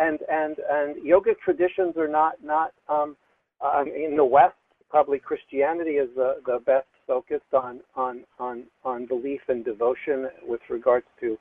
[0.00, 3.16] And and and yogic traditions are not not um,
[3.60, 4.56] uh, in the West.
[4.90, 10.60] Probably Christianity is the, the best focused on on on on belief and devotion with
[10.68, 11.38] regards to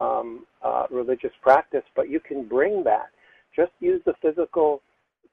[0.00, 1.84] um, uh, religious practice.
[1.94, 3.10] But you can bring that.
[3.54, 4.82] Just use the physical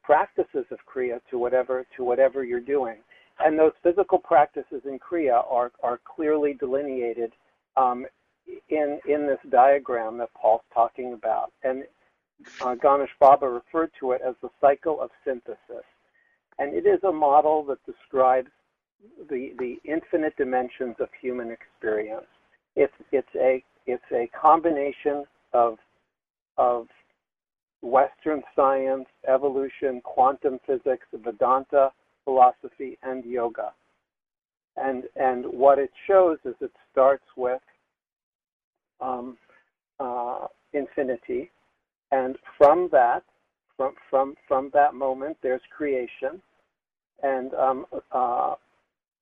[0.03, 2.97] practices of kriya to whatever to whatever you're doing
[3.45, 7.31] and those physical practices in Kriya are, are clearly delineated
[7.77, 8.05] um,
[8.69, 11.51] in, in this diagram that Paul's talking about.
[11.63, 11.83] And
[12.61, 15.85] uh, Ganesh Baba referred to it as the cycle of synthesis.
[16.59, 18.49] And it is a model that describes
[19.29, 22.27] the, the infinite dimensions of human experience.
[22.75, 25.23] It's, it's, a, it's a combination
[25.53, 25.77] of,
[26.57, 26.87] of
[27.81, 31.91] Western science, evolution, quantum physics, Vedanta,
[32.23, 33.71] philosophy and yoga.
[34.77, 37.61] And and what it shows is it starts with
[39.01, 39.37] um,
[39.99, 41.51] uh, infinity,
[42.11, 43.23] and from that,
[43.75, 46.41] from from from that moment, there's creation,
[47.21, 48.55] and um, uh,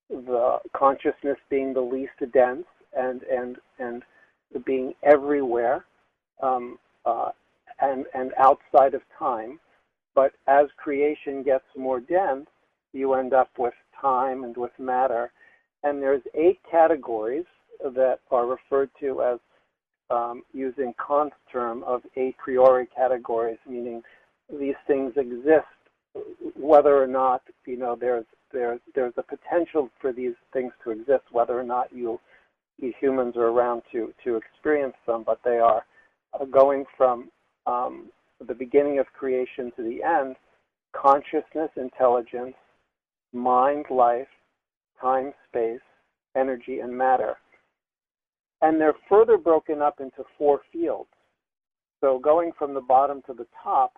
[0.10, 4.04] the consciousness being the least dense, and and and
[4.66, 5.86] being everywhere,
[6.44, 7.30] um, uh,
[7.82, 9.60] and and outside of time.
[10.16, 12.48] But as creation gets more dense,
[12.94, 15.32] you end up with time and with matter.
[15.84, 17.46] And there's eight categories
[17.82, 19.40] that are referred to as
[20.10, 24.02] um, using Kant's term of a priori categories, meaning
[24.50, 25.66] these things exist
[26.56, 31.24] whether or not you know there's there's there's a potential for these things to exist
[31.32, 32.20] whether or not you
[32.80, 35.86] you humans are around to to experience them but they are
[36.40, 37.30] uh, going from
[37.68, 38.10] um,
[38.48, 40.36] the beginning of creation to the end
[40.94, 42.56] consciousness intelligence
[43.34, 44.28] mind, life,
[45.00, 45.80] time, space,
[46.36, 47.36] energy, and matter.
[48.62, 51.10] And they're further broken up into four fields.
[52.02, 53.94] So going from the bottom to the top,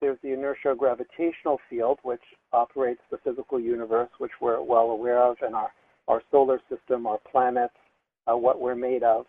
[0.00, 5.36] there's the inertial gravitational field, which operates the physical universe, which we're well aware of,
[5.42, 5.70] and our,
[6.06, 7.74] our solar system, our planets,
[8.30, 9.26] uh, what we're made of.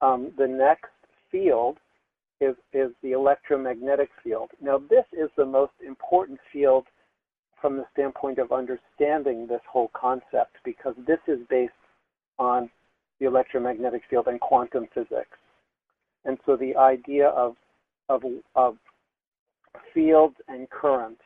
[0.00, 0.90] Um, the next
[1.30, 1.78] field
[2.40, 4.50] is, is the electromagnetic field.
[4.60, 6.86] Now, this is the most important field
[7.62, 11.72] from the standpoint of understanding this whole concept because this is based
[12.38, 12.68] on
[13.20, 15.38] the electromagnetic field and quantum physics.
[16.24, 17.54] And so the idea of,
[18.08, 18.22] of,
[18.56, 18.76] of
[19.94, 21.18] fields and current.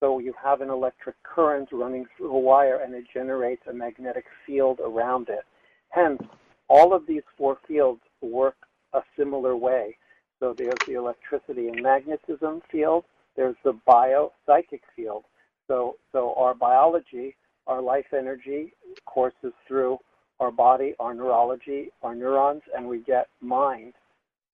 [0.00, 4.24] So you have an electric current running through a wire and it generates a magnetic
[4.44, 5.44] field around it.
[5.90, 6.20] Hence,
[6.68, 8.56] all of these four fields work
[8.92, 9.96] a similar way.
[10.40, 13.04] So there's the electricity and magnetism field.
[13.36, 15.24] There's the biopsychic field.
[15.68, 17.36] So, so our biology,
[17.66, 18.72] our life energy
[19.06, 19.98] courses through
[20.38, 23.94] our body, our neurology, our neurons, and we get mind.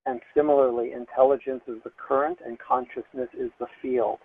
[0.06, 4.18] And similarly, intelligence is the current and consciousness is the field.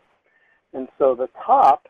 [0.74, 1.88] And so the top,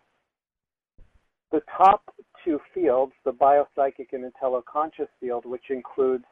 [1.52, 2.04] the top
[2.44, 6.26] two fields, the biopsychic and intello-conscious field, which includes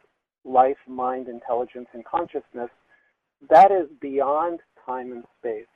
[0.43, 2.70] life, mind, intelligence, and consciousness,
[3.49, 5.68] that is beyond time and space.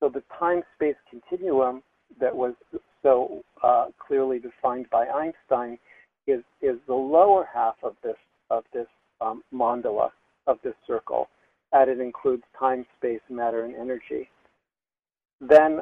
[0.00, 1.82] So the time-space continuum
[2.20, 2.54] that was
[3.02, 5.78] so uh, clearly defined by Einstein
[6.26, 8.16] is is the lower half of this
[8.50, 8.86] of this
[9.20, 10.10] um, mandala
[10.46, 11.28] of this circle,
[11.72, 14.28] and it includes time, space, matter, and energy.
[15.40, 15.80] Then,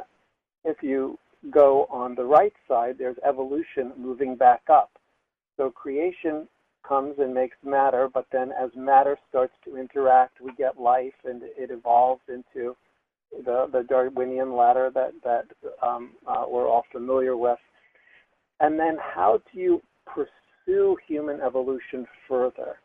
[0.64, 1.18] if you
[1.51, 4.91] go on the right side, there's evolution moving back up.
[5.57, 6.49] So creation
[6.87, 11.43] comes and makes matter, but then as matter starts to interact, we get life, and
[11.43, 12.76] it evolves into
[13.45, 15.47] the, the Darwinian ladder that that
[15.83, 17.59] um, uh, we're all familiar with.
[18.61, 22.76] And then, how do you pursue human evolution further?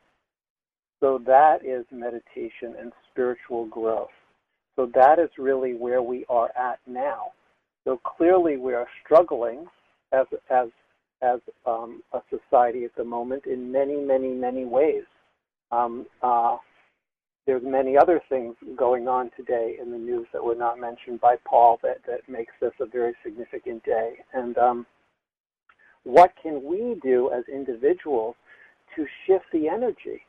[1.00, 4.10] So that is meditation and spiritual growth.
[4.76, 7.34] So that is really where we are at now.
[7.84, 9.66] So clearly, we are struggling
[10.12, 10.70] as as
[11.22, 15.04] as um, a society at the moment in many, many, many ways.
[15.72, 16.58] Um, uh,
[17.48, 21.38] there's many other things going on today in the news that were not mentioned by
[21.48, 24.16] Paul that, that makes this a very significant day.
[24.34, 24.86] And um,
[26.04, 28.36] what can we do as individuals
[28.98, 30.22] to shift the energy?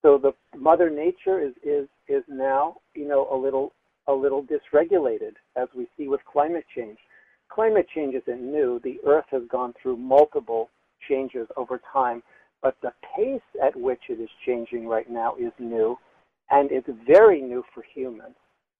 [0.00, 3.72] So the Mother Nature is, is, is now, you know, a little
[4.06, 6.98] a little dysregulated, as we see with climate change.
[7.48, 8.78] Climate change isn't new.
[8.84, 10.68] The Earth has gone through multiple
[11.08, 12.22] changes over time,
[12.62, 15.96] but the pace at which it is changing right now is new
[16.50, 18.36] and it's very new for humans.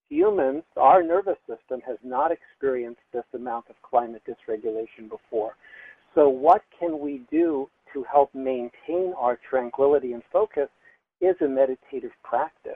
[0.09, 5.57] Humans, our nervous system has not experienced this amount of climate dysregulation before.
[6.15, 10.69] So, what can we do to help maintain our tranquility and focus
[11.21, 12.73] is a meditative practice.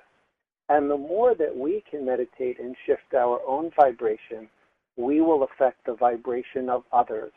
[0.69, 4.49] And the more that we can meditate and shift our own vibration,
[4.97, 7.33] we will affect the vibration of others.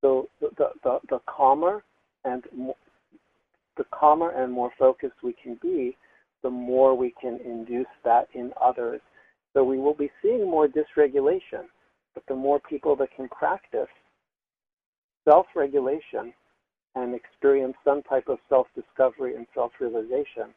[0.00, 1.82] So the, the, the calmer
[2.24, 2.76] and more,
[3.76, 5.96] the calmer and more focused we can be,
[6.42, 9.00] the more we can induce that in others.
[9.54, 11.66] So we will be seeing more dysregulation,
[12.14, 13.88] but the more people that can practice
[15.28, 16.32] self-regulation
[16.94, 20.54] and experience some type of self-discovery and self-realization,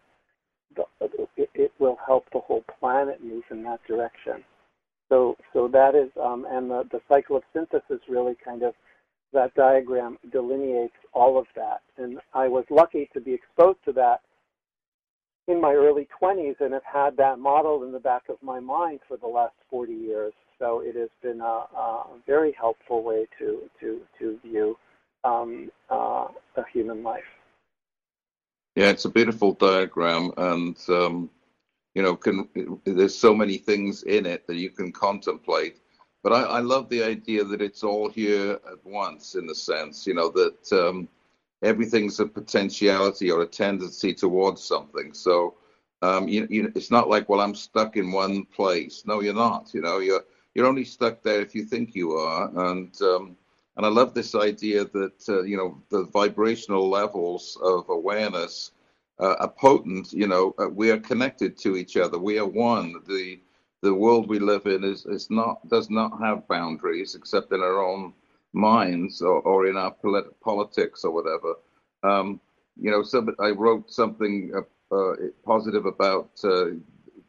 [1.38, 4.44] it, it will help the whole planet move in that direction.
[5.10, 8.74] So, so that is, um, and the, the cycle of synthesis really kind of,
[9.34, 11.82] that diagram delineates all of that.
[11.98, 14.22] And I was lucky to be exposed to that
[15.48, 19.00] in my early 20s and have had that model in the back of my mind
[19.08, 20.34] for the last 40 years.
[20.60, 21.44] So it has been a,
[21.76, 24.78] a very helpful way to to to view
[25.24, 27.24] um, uh, a human life.
[28.76, 31.32] Yeah, it's a beautiful diagram, and um,
[31.96, 32.48] you know, can
[32.86, 35.80] there's so many things in it that you can contemplate.
[36.24, 40.06] But I, I love the idea that it's all here at once, in a sense.
[40.06, 40.72] You know that.
[40.72, 41.08] Um,
[41.62, 45.14] everything's a potentiality or a tendency towards something.
[45.14, 45.56] So
[46.02, 49.04] um, you, you, it's not like, well, I'm stuck in one place.
[49.06, 49.74] No, you're not.
[49.74, 50.24] You know, you're
[50.56, 52.50] you're only stuck there if you think you are.
[52.72, 53.38] And um,
[53.78, 58.72] and I love this idea that uh, you know the vibrational levels of awareness
[59.20, 60.12] uh, are potent.
[60.14, 62.18] You know, uh, we are connected to each other.
[62.18, 62.96] We are one.
[63.08, 63.40] The
[63.82, 67.84] the world we live in is, is not does not have boundaries except in our
[67.84, 68.14] own
[68.54, 71.56] minds or, or in our polit- politics or whatever.
[72.04, 72.40] Um,
[72.78, 76.72] you know, some, I wrote something uh, uh, positive about uh,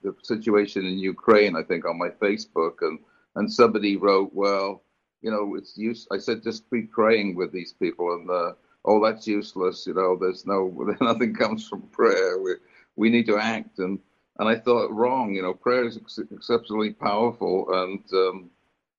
[0.03, 2.99] the situation in Ukraine, I think, on my Facebook, and
[3.37, 4.83] and somebody wrote, well,
[5.23, 6.07] you know, it's use.
[6.11, 8.55] I said just be praying with these people, and
[8.85, 9.87] oh, that's useless.
[9.87, 12.41] You know, there's no nothing comes from prayer.
[12.41, 12.55] We
[12.97, 13.99] we need to act, and
[14.39, 15.35] and I thought wrong.
[15.35, 18.51] You know, prayer is ex- exceptionally powerful, and um,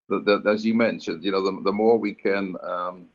[0.09, 3.07] the, the, as you mentioned, you know, the, the more we can um,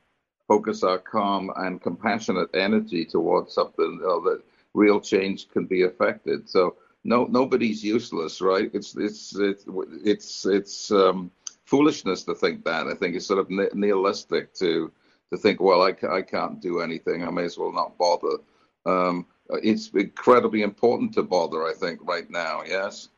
[0.47, 4.41] focus our calm and compassionate energy towards something, you know, that
[4.73, 6.49] real change can be affected.
[6.49, 8.69] So no, nobody's useless, right?
[8.73, 9.65] It's it's it's
[10.03, 11.31] it's it's um,
[11.65, 12.87] foolishness to think that.
[12.87, 14.91] I think it's sort of nihilistic to
[15.31, 17.23] to think, well, I, I can't do anything.
[17.23, 18.37] I may as well not bother.
[18.85, 21.65] Um, it's incredibly important to bother.
[21.65, 23.09] I think right now, yes.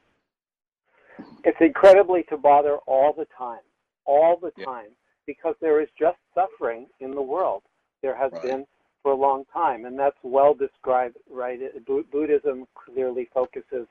[1.44, 3.62] It's incredibly to bother all the time,
[4.06, 4.66] all the Yeah.
[4.66, 7.64] time, because there is just suffering in the world.
[8.02, 8.42] There has Right.
[8.42, 8.68] been
[9.02, 11.60] for a long time, and that's well described, right?
[11.86, 13.88] Bu- Buddhism clearly focuses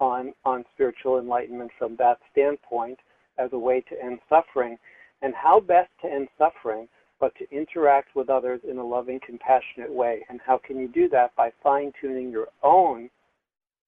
[0.00, 3.00] on on spiritual enlightenment from that standpoint
[3.36, 4.78] as a way to end suffering,
[5.22, 6.88] and how best to end suffering,
[7.20, 10.24] but to interact with others in a loving, compassionate way.
[10.28, 13.10] And how can you do that by fine tuning your own,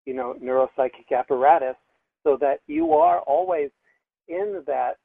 [0.04, 1.76] you know, neuropsychic apparatus
[2.24, 3.70] so that you are always
[4.28, 4.98] in that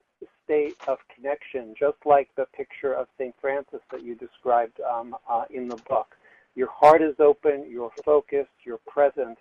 [0.43, 3.34] state of connection, just like the picture of St.
[3.41, 6.16] Francis that you described um, uh, in the book.
[6.55, 9.38] Your heart is open, you're focused, you're present,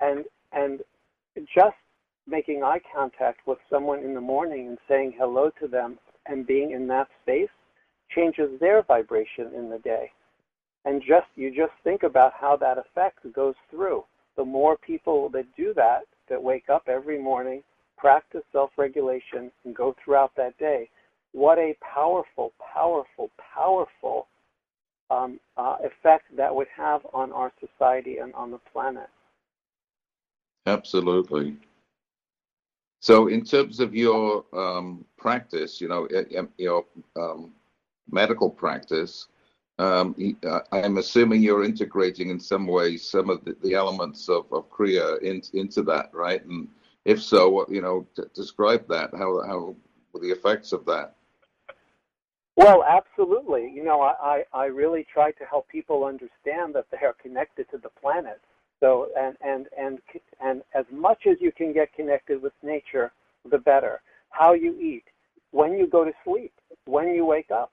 [0.00, 0.80] and and
[1.54, 1.76] just
[2.26, 6.70] making eye contact with someone in the morning and saying hello to them and being
[6.70, 7.48] in that space
[8.14, 10.10] changes their vibration in the day.
[10.84, 14.04] And just you just think about how that effect goes through.
[14.36, 16.02] The more people that do that,
[16.32, 17.62] that wake up every morning,
[17.98, 20.88] practice self-regulation, and go throughout that day,
[21.32, 24.28] what a powerful, powerful, powerful
[25.10, 29.08] um, uh, effect that would have on our society and on the planet.
[30.66, 31.56] Absolutely.
[33.00, 36.08] So, in terms of your um, practice, you know,
[36.56, 37.52] your um,
[38.10, 39.26] medical practice,
[39.78, 44.46] um, uh, I'm assuming you're integrating in some way some of the, the elements of,
[44.52, 46.44] of Kriya in, into that, right?
[46.44, 46.68] And
[47.04, 49.10] if so, what you know, t- describe that.
[49.12, 49.74] How how
[50.20, 51.14] the effects of that?
[52.54, 53.70] Well, absolutely.
[53.70, 57.78] You know, I, I really try to help people understand that they are connected to
[57.78, 58.42] the planet
[58.82, 60.00] so and and and
[60.44, 63.12] and as much as you can get connected with nature,
[63.48, 64.02] the better.
[64.30, 65.04] How you eat,
[65.52, 66.52] when you go to sleep,
[66.86, 67.72] when you wake up.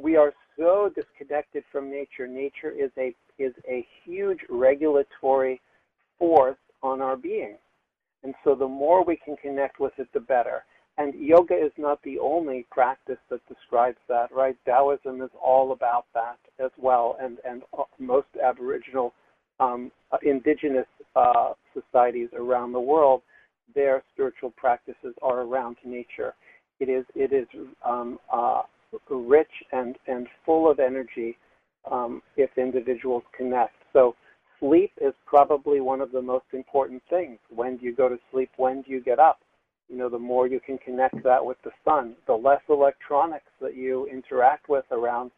[0.00, 2.26] We are so disconnected from nature.
[2.26, 5.60] Nature is a is a huge regulatory
[6.18, 7.56] force on our being.
[8.24, 10.64] And so the more we can connect with it, the better.
[10.98, 14.56] And yoga is not the only practice that describes that, right?
[14.66, 17.16] Taoism is all about that as well.
[17.22, 17.62] And, and
[18.00, 19.14] most Aboriginal
[19.60, 23.22] um, uh, indigenous uh, societies around the world,
[23.76, 26.34] their spiritual practices are around nature.
[26.80, 27.46] It is it is
[27.84, 28.62] um, uh,
[29.10, 31.36] rich and and full of energy
[31.90, 33.74] um, if individuals connect.
[33.92, 34.14] So
[34.60, 37.38] sleep is probably one of the most important things.
[37.50, 38.50] When do you go to sleep?
[38.56, 39.40] When do you get up?
[39.88, 43.74] You know, the more you can connect that with the sun, the less electronics that
[43.74, 45.30] you interact with around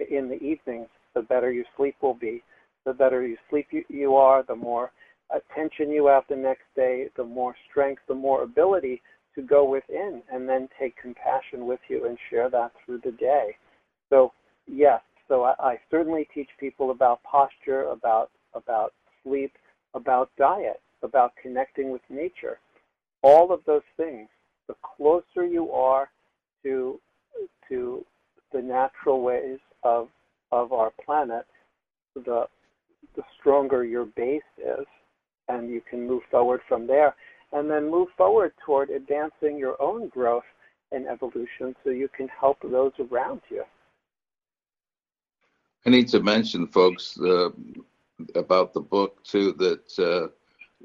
[0.00, 2.42] in the evenings, the better your sleep will be
[2.84, 4.90] the better you sleep you, you are, the more
[5.30, 9.00] attention you have the next day, the more strength, the more ability
[9.34, 13.56] to go within and then take compassion with you and share that through the day.
[14.10, 14.32] So
[14.66, 19.52] yes, so I, I certainly teach people about posture, about about sleep,
[19.94, 22.58] about diet, about connecting with nature.
[23.22, 24.28] All of those things,
[24.68, 26.10] the closer you are
[26.62, 27.00] to
[27.68, 28.04] to
[28.52, 30.08] the natural ways of
[30.50, 31.46] of our planet,
[32.14, 32.46] the
[33.16, 34.86] the stronger your base is,
[35.48, 37.14] and you can move forward from there,
[37.52, 40.44] and then move forward toward advancing your own growth
[40.90, 43.62] and evolution so you can help those around you.
[45.86, 47.50] I need to mention, folks, uh,
[48.34, 50.28] about the book too, that uh,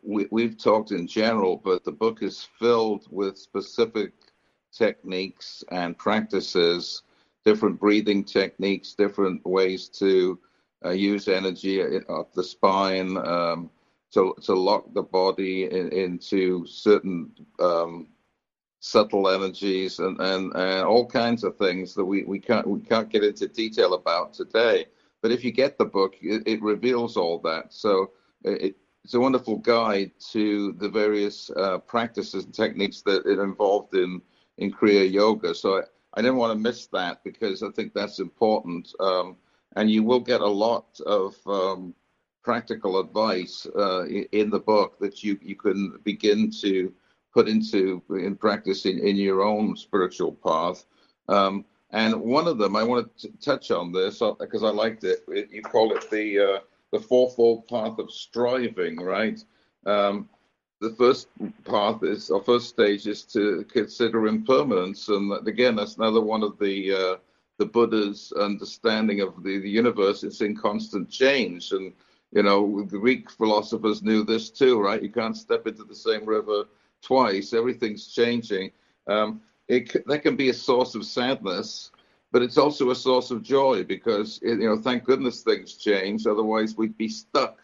[0.03, 4.13] we, we've talked in general, but the book is filled with specific
[4.71, 7.03] techniques and practices,
[7.45, 10.39] different breathing techniques, different ways to
[10.85, 13.69] uh, use energy of the spine um,
[14.13, 18.07] to to lock the body in, into certain um,
[18.79, 23.09] subtle energies and, and, and all kinds of things that we, we can't we can't
[23.09, 24.85] get into detail about today.
[25.21, 27.73] But if you get the book, it, it reveals all that.
[27.73, 28.11] So
[28.43, 33.95] it, it's a wonderful guide to the various uh, practices and techniques that it involved
[33.95, 34.21] in
[34.57, 35.53] in Kriya Yoga.
[35.55, 35.81] So I,
[36.13, 38.93] I didn't want to miss that because I think that's important.
[38.99, 39.37] Um,
[39.75, 41.93] and you will get a lot of um,
[42.47, 46.93] practical advice uh, in the book that you, you can begin to
[47.33, 50.85] put into in practice in, in your own spiritual path.
[51.27, 55.03] Um, and one of them, I want to touch on this because uh, I liked
[55.03, 55.25] it.
[55.27, 55.51] it.
[55.51, 56.59] You call it the uh,
[56.93, 59.43] the fourfold path of striving, right?
[59.85, 60.29] Um,
[60.79, 61.27] the first
[61.65, 66.57] path is, or first stage is to consider impermanence, and again, that's another one of
[66.59, 67.15] the uh,
[67.59, 71.73] the Buddha's understanding of the, the universe It's in constant change.
[71.73, 71.91] And,
[72.31, 75.01] you know, the Greek philosophers knew this too, right?
[75.01, 76.65] You can't step into the same river
[77.01, 78.71] twice, everything's changing.
[79.07, 81.91] Um, it, that can be a source of sadness,
[82.31, 86.77] but it's also a source of joy because, you know, thank goodness things change, otherwise
[86.77, 87.59] we'd be stuck.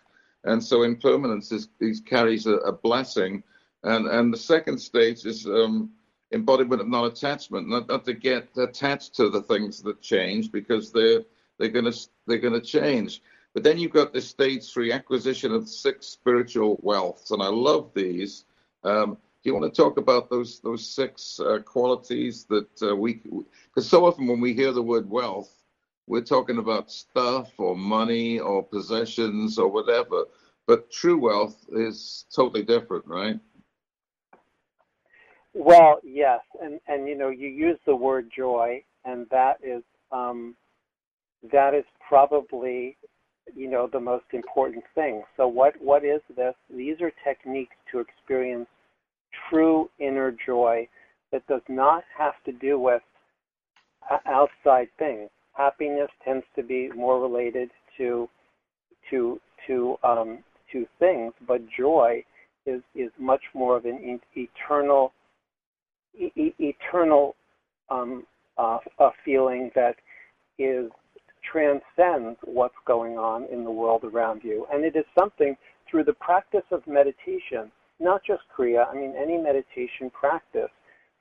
[0.46, 3.44] And so impermanence is, is carries a, a blessing.
[3.84, 5.92] And, and the second stage is um,
[6.34, 11.22] embodiment of non-attachment, not, not to get attached to the things that change because they're
[11.60, 11.94] they're gonna
[12.28, 13.22] they're gonna change.
[13.54, 17.92] But then you've got the stage three acquisition of six spiritual wealths, and I love
[17.94, 18.46] these.
[18.84, 23.16] Um, do you want to talk about those those six uh, qualities that uh, we?
[23.16, 25.64] Because so often when we hear the word wealth,
[26.08, 30.26] we're talking about stuff or money or possessions or whatever.
[30.66, 33.40] But true wealth is totally different, right?
[35.54, 40.56] Well, yes, and and you know you use the word joy, and that is um,
[41.52, 42.98] that is probably
[43.56, 45.24] you know the most important thing.
[45.38, 46.56] So what what is this?
[46.70, 48.68] These are techniques to experience
[49.50, 50.88] true inner joy
[51.32, 53.02] that does not have to do with
[54.26, 55.30] outside things.
[55.54, 58.28] Happiness tends to be more related to
[59.10, 60.40] to to um,
[60.72, 62.24] to things, but joy
[62.66, 65.14] is is much more of an eternal
[66.16, 67.36] e- eternal
[67.90, 68.26] um,
[68.58, 69.96] uh, a feeling that
[70.58, 70.90] is
[71.50, 75.56] transcends what's going on in the world around you, and it is something
[75.90, 77.72] through the practice of meditation
[78.04, 80.72] not just Kriya, I mean any meditation practice,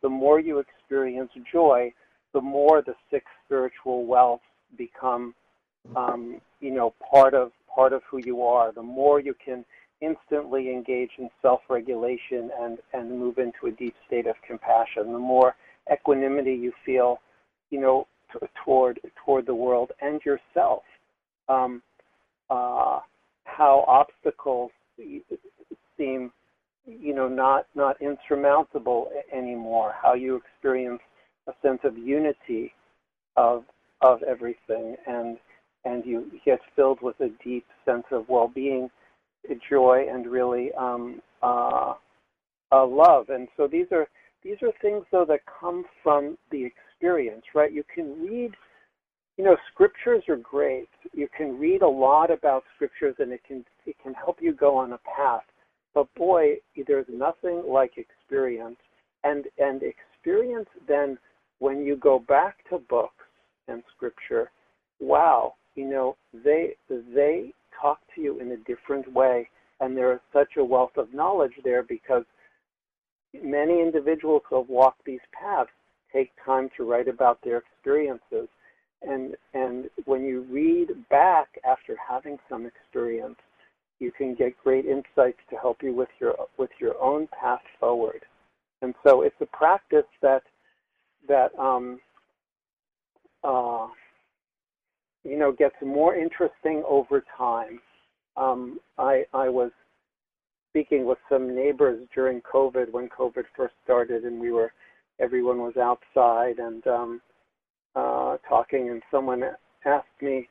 [0.03, 1.93] the more you experience joy,
[2.35, 4.41] the more the six spiritual wealths
[4.77, 5.35] become,
[5.95, 8.73] um, you know, part of part of who you are.
[8.73, 9.65] The more you can
[10.01, 15.13] instantly engage in self-regulation and and move into a deep state of compassion.
[15.13, 15.55] The more
[15.93, 17.21] equanimity you feel,
[17.71, 20.83] you know, t- toward toward the world and yourself.
[21.49, 21.83] Um,
[22.51, 23.01] uh,
[23.45, 24.71] how obstacles
[25.97, 26.33] seem
[26.87, 29.95] you know not not insurmountable anymore.
[30.01, 31.01] How you experience
[31.49, 32.73] a sense of unity
[33.37, 33.65] of
[34.01, 34.97] of everything.
[35.07, 35.39] And
[35.85, 38.89] and you get filled with a deep sense of well-being
[39.69, 41.95] joy and really um, uh,
[42.71, 43.31] uh, love.
[43.31, 44.07] And so these are
[44.45, 46.92] these are things though that come from the experience
[47.55, 47.73] right?
[47.73, 48.53] You can read
[49.39, 50.89] you know scriptures are great.
[51.13, 54.77] You can read a lot about scriptures and it can it can help you go
[54.77, 55.43] on a path.
[55.95, 58.77] But boy, there's nothing like experience.
[59.25, 61.19] And and experience then
[61.59, 63.25] when you go back to books
[63.69, 64.51] and scripture,
[65.01, 69.49] wow, you know, they they talk to you in a different way.
[69.81, 72.25] And there is such a wealth of knowledge there because
[73.43, 75.71] many individuals who have walked these paths
[76.13, 78.49] take time to write about their experiences
[79.03, 83.37] and and when you read back after having some experience
[84.03, 88.23] you can get great insights to help you with your with your own path forward.
[88.83, 90.43] And so it's a practice that
[91.29, 92.01] that um,
[93.45, 93.87] uh,
[95.25, 97.81] you know gets more interesting over time.
[98.37, 99.71] Um, I I was
[100.71, 104.73] speaking with some neighbors during COVID when COVID first started, and we were
[105.21, 107.21] everyone was outside and um,
[107.95, 109.43] uh, talking, and someone
[109.85, 110.49] asked me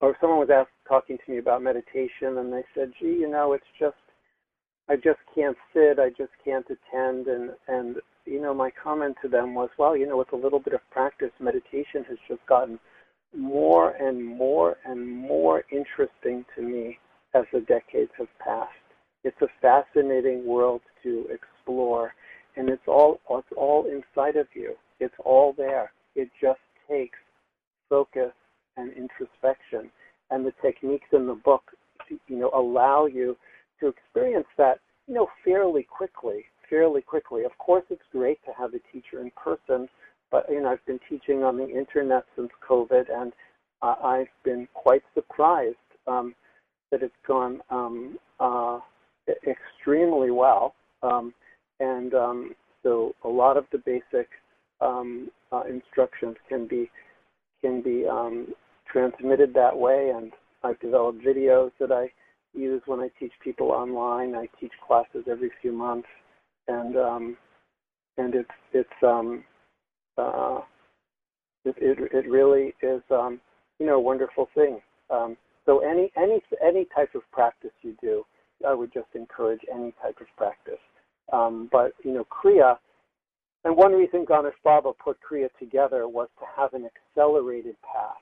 [0.00, 3.52] or someone was asked, talking to me about meditation, and they said, "Gee, you know,
[3.54, 3.96] it's just
[4.88, 9.28] I just can't sit, I just can't attend," and and you know, my comment to
[9.28, 12.78] them was, "Well, you know, with a little bit of practice, meditation has just gotten
[13.34, 16.98] more and more and more interesting to me
[17.34, 18.72] as the decades have passed.
[19.24, 22.14] It's a fascinating world to explore,
[22.56, 24.74] and it's all it's all inside of you.
[25.00, 25.92] It's all there.
[26.14, 27.18] It just takes
[27.88, 28.32] focus
[28.76, 29.90] and introspection.
[30.30, 31.62] And the techniques in the book,
[32.08, 33.36] you know, allow you
[33.80, 37.44] to experience that, you know, fairly quickly, fairly quickly.
[37.44, 39.88] Of course, it's great to have a teacher in person,
[40.30, 43.32] but you know, I've been teaching on the internet since COVID, and
[43.82, 45.76] uh, I've been quite surprised
[46.06, 46.34] um,
[46.90, 48.78] that it's gone um, uh,
[49.46, 50.74] extremely well.
[51.02, 51.34] Um,
[51.80, 54.28] and um, so, a lot of the basic
[54.80, 56.90] um, uh, instructions can be
[57.62, 58.48] can be um,
[58.90, 60.12] transmitted that way.
[60.14, 62.10] And I've developed videos that I
[62.52, 64.34] use when I teach people online.
[64.34, 66.08] I teach classes every few months,
[66.68, 67.36] and um,
[68.18, 69.44] and it's it's um,
[70.18, 70.60] uh,
[71.64, 73.40] it, it it really is um,
[73.78, 74.80] you know a wonderful thing.
[75.10, 78.24] Um, so any any any type of practice you do,
[78.66, 80.74] I would just encourage any type of practice.
[81.32, 82.76] Um, but you know, Kriya,
[83.64, 88.20] and one reason Ganesh Baba put Kriya together was to have an accelerated path.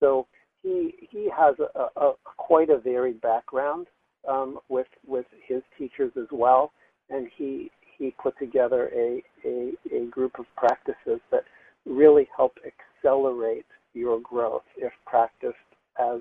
[0.00, 0.26] So
[0.62, 3.86] he he has a, a quite a varied background
[4.28, 6.72] um, with with his teachers as well,
[7.10, 11.44] and he he put together a, a a group of practices that
[11.86, 15.56] really help accelerate your growth if practiced
[15.98, 16.20] as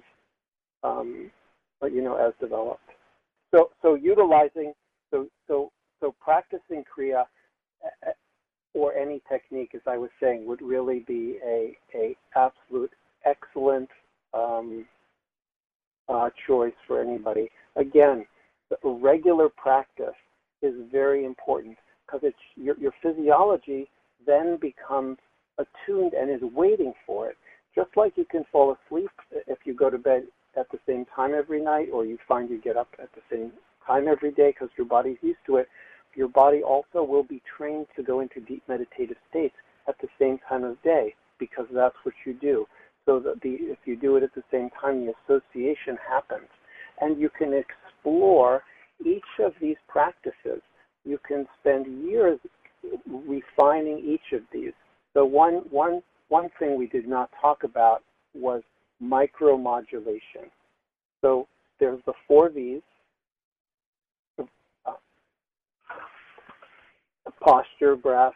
[0.84, 1.32] um,
[1.84, 2.82] you know as developed.
[3.52, 4.74] So so utilizing
[5.10, 5.72] so so
[6.02, 7.26] so practicing kriya
[8.74, 12.92] or any technique, as I was saying, would really be a a absolute
[13.26, 13.90] excellent
[14.34, 14.86] um,
[16.10, 17.50] uh, choice for anybody.
[17.76, 18.26] Again,
[18.84, 20.16] regular practice
[20.62, 23.90] is very important because it's your, your physiology
[24.26, 25.18] then becomes
[25.58, 27.38] attuned and is waiting for it.
[27.76, 29.12] Just like you can fall asleep
[29.48, 30.24] if you go to bed
[30.58, 33.52] at the same time every night, or you find you get up at the same
[33.86, 35.70] time every day because your body's used to it,
[36.16, 39.56] your body also will be trained to go into deep meditative states
[39.88, 42.66] at the same time of day because that's what you do.
[43.06, 46.48] So that the if you do it at the same time, the association happens,
[47.00, 48.64] and you can explore
[49.04, 50.62] each of these practices.
[51.04, 52.40] You can spend years
[53.08, 54.74] refining each of these.
[55.14, 58.04] So one one one thing we did not talk about
[58.34, 58.62] was
[59.02, 60.50] micromodulation.
[61.22, 61.48] So
[61.80, 62.82] there's the four V's,
[64.40, 64.44] uh,
[67.44, 68.34] posture, breath,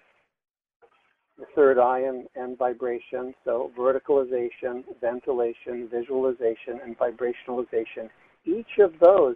[1.38, 3.34] the third eye and, and vibration.
[3.44, 8.10] So verticalization, ventilation, visualization, and vibrationalization.
[8.46, 9.36] Each of those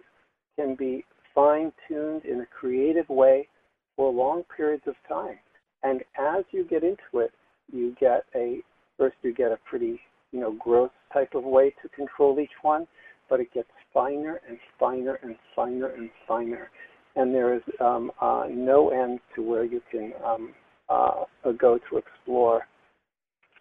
[0.56, 3.48] can be fine tuned in a creative way
[3.96, 5.38] for long periods of time.
[5.82, 7.32] And as you get into it,
[7.72, 8.60] you get a
[8.98, 10.00] first you get a pretty
[10.32, 12.86] you know gross type of way to control each one,
[13.28, 16.70] but it gets finer and finer and finer and finer,
[17.20, 20.54] and there is um, uh, no end to where you can um,
[20.88, 21.24] uh,
[21.58, 22.66] go to explore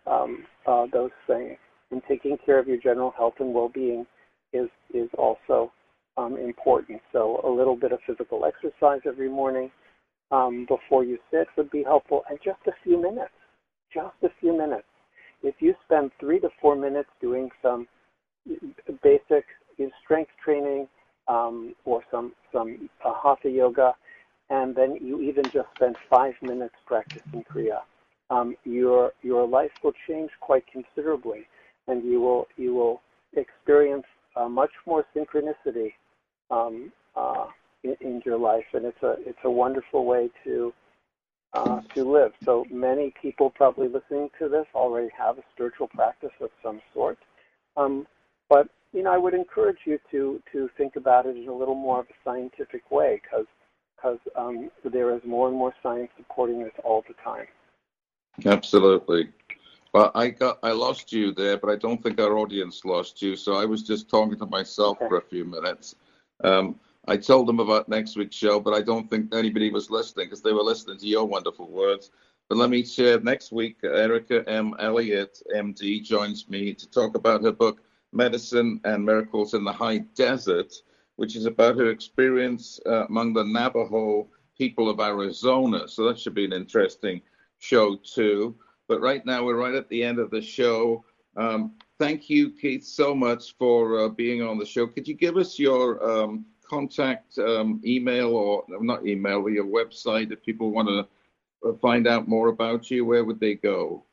[0.08, 1.58] um, uh, those things.
[1.92, 4.06] And taking care of your general health and well-being
[4.54, 5.72] is is also
[6.18, 7.02] um, important.
[7.12, 9.72] So a little bit of physical exercise every morning
[10.32, 13.34] um, before you sit would be helpful, and just a few minutes,
[13.92, 14.88] just a few minutes.
[15.42, 17.88] If you spend three to four minutes doing some
[19.04, 19.46] basic
[20.04, 20.88] strength training
[21.30, 23.94] um, or some some uh, hatha yoga,
[24.50, 27.80] and then you even just spend five minutes practicing kriya,
[28.30, 31.48] um, your your life will change quite considerably,
[31.88, 33.02] and you will you will
[33.34, 34.06] experience
[34.36, 35.94] uh, much more synchronicity
[36.50, 37.46] um, uh,
[37.84, 40.74] in, in, your life, and it's a it's a wonderful way to
[41.54, 42.32] uh, to live.
[42.44, 47.20] So many people probably listening to this already have a spiritual practice of some sort,
[47.78, 48.08] um,
[48.50, 51.76] but you know I would encourage you to to think about it in a little
[51.76, 53.46] more of a scientific way because
[53.96, 57.48] because um, there is more and more science supporting this all the time.
[58.46, 59.30] Absolutely.
[59.94, 63.36] Well, I got I lost you there, but I don't think our audience lost you.
[63.36, 65.10] So I was just talking to myself okay.
[65.10, 65.96] for a few minutes.
[66.44, 70.28] Um, I told them about next week's show, but I don't think anybody was listening
[70.28, 72.12] because they were listening to your wonderful words.
[72.50, 74.76] But let me share next week, Erica M.
[74.80, 77.82] Elliott, MD, joins me to talk about her book,
[78.12, 80.74] Medicine and Miracles in the High Desert
[81.20, 84.26] which is about her experience uh, among the Navajo
[84.58, 85.86] people of Arizona.
[85.86, 87.22] So that should be an interesting
[87.58, 88.56] show, too.
[88.88, 91.04] But right now, we're right at the end of the show.
[91.36, 94.88] Um, thank you, Keith, so much for uh, being on the show.
[94.88, 100.42] Could you give us your um, contact um, email or not email, your website if
[100.42, 103.04] people want to uh, find out more about you?
[103.04, 104.06] Where would they go?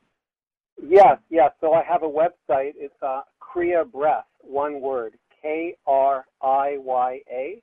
[0.84, 1.52] Yes, yes.
[1.60, 2.72] So I have a website.
[2.76, 3.20] It's uh,
[3.56, 7.62] Kriya Breath, one word, K R I Y A,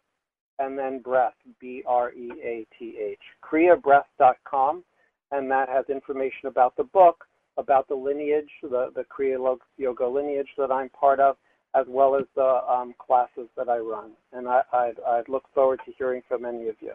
[0.57, 3.19] and then breath, B R E A T H.
[3.43, 4.83] KriyaBreath.com,
[5.31, 7.25] and that has information about the book,
[7.57, 11.37] about the lineage, the, the Kriya Yoga lineage that I'm part of,
[11.75, 14.11] as well as the um, classes that I run.
[14.31, 16.93] And I, I'd, I'd look forward to hearing from any of you.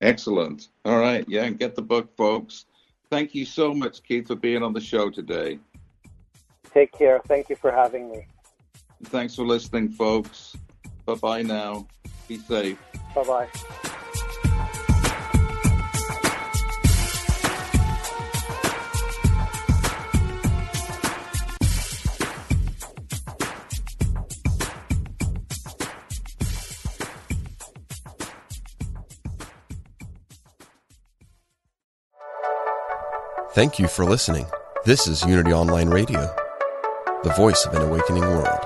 [0.00, 0.68] Excellent.
[0.84, 1.24] All right.
[1.28, 2.66] Yeah, get the book, folks.
[3.08, 5.60] Thank you so much, Keith, for being on the show today.
[6.76, 7.22] Take care.
[7.26, 8.26] Thank you for having me.
[9.04, 10.54] Thanks for listening, folks.
[11.06, 11.86] Bye bye now.
[12.28, 12.76] Be safe.
[13.14, 13.48] Bye bye.
[33.54, 34.44] Thank you for listening.
[34.84, 36.32] This is Unity Online Radio,
[37.26, 38.65] the voice of an awakening world.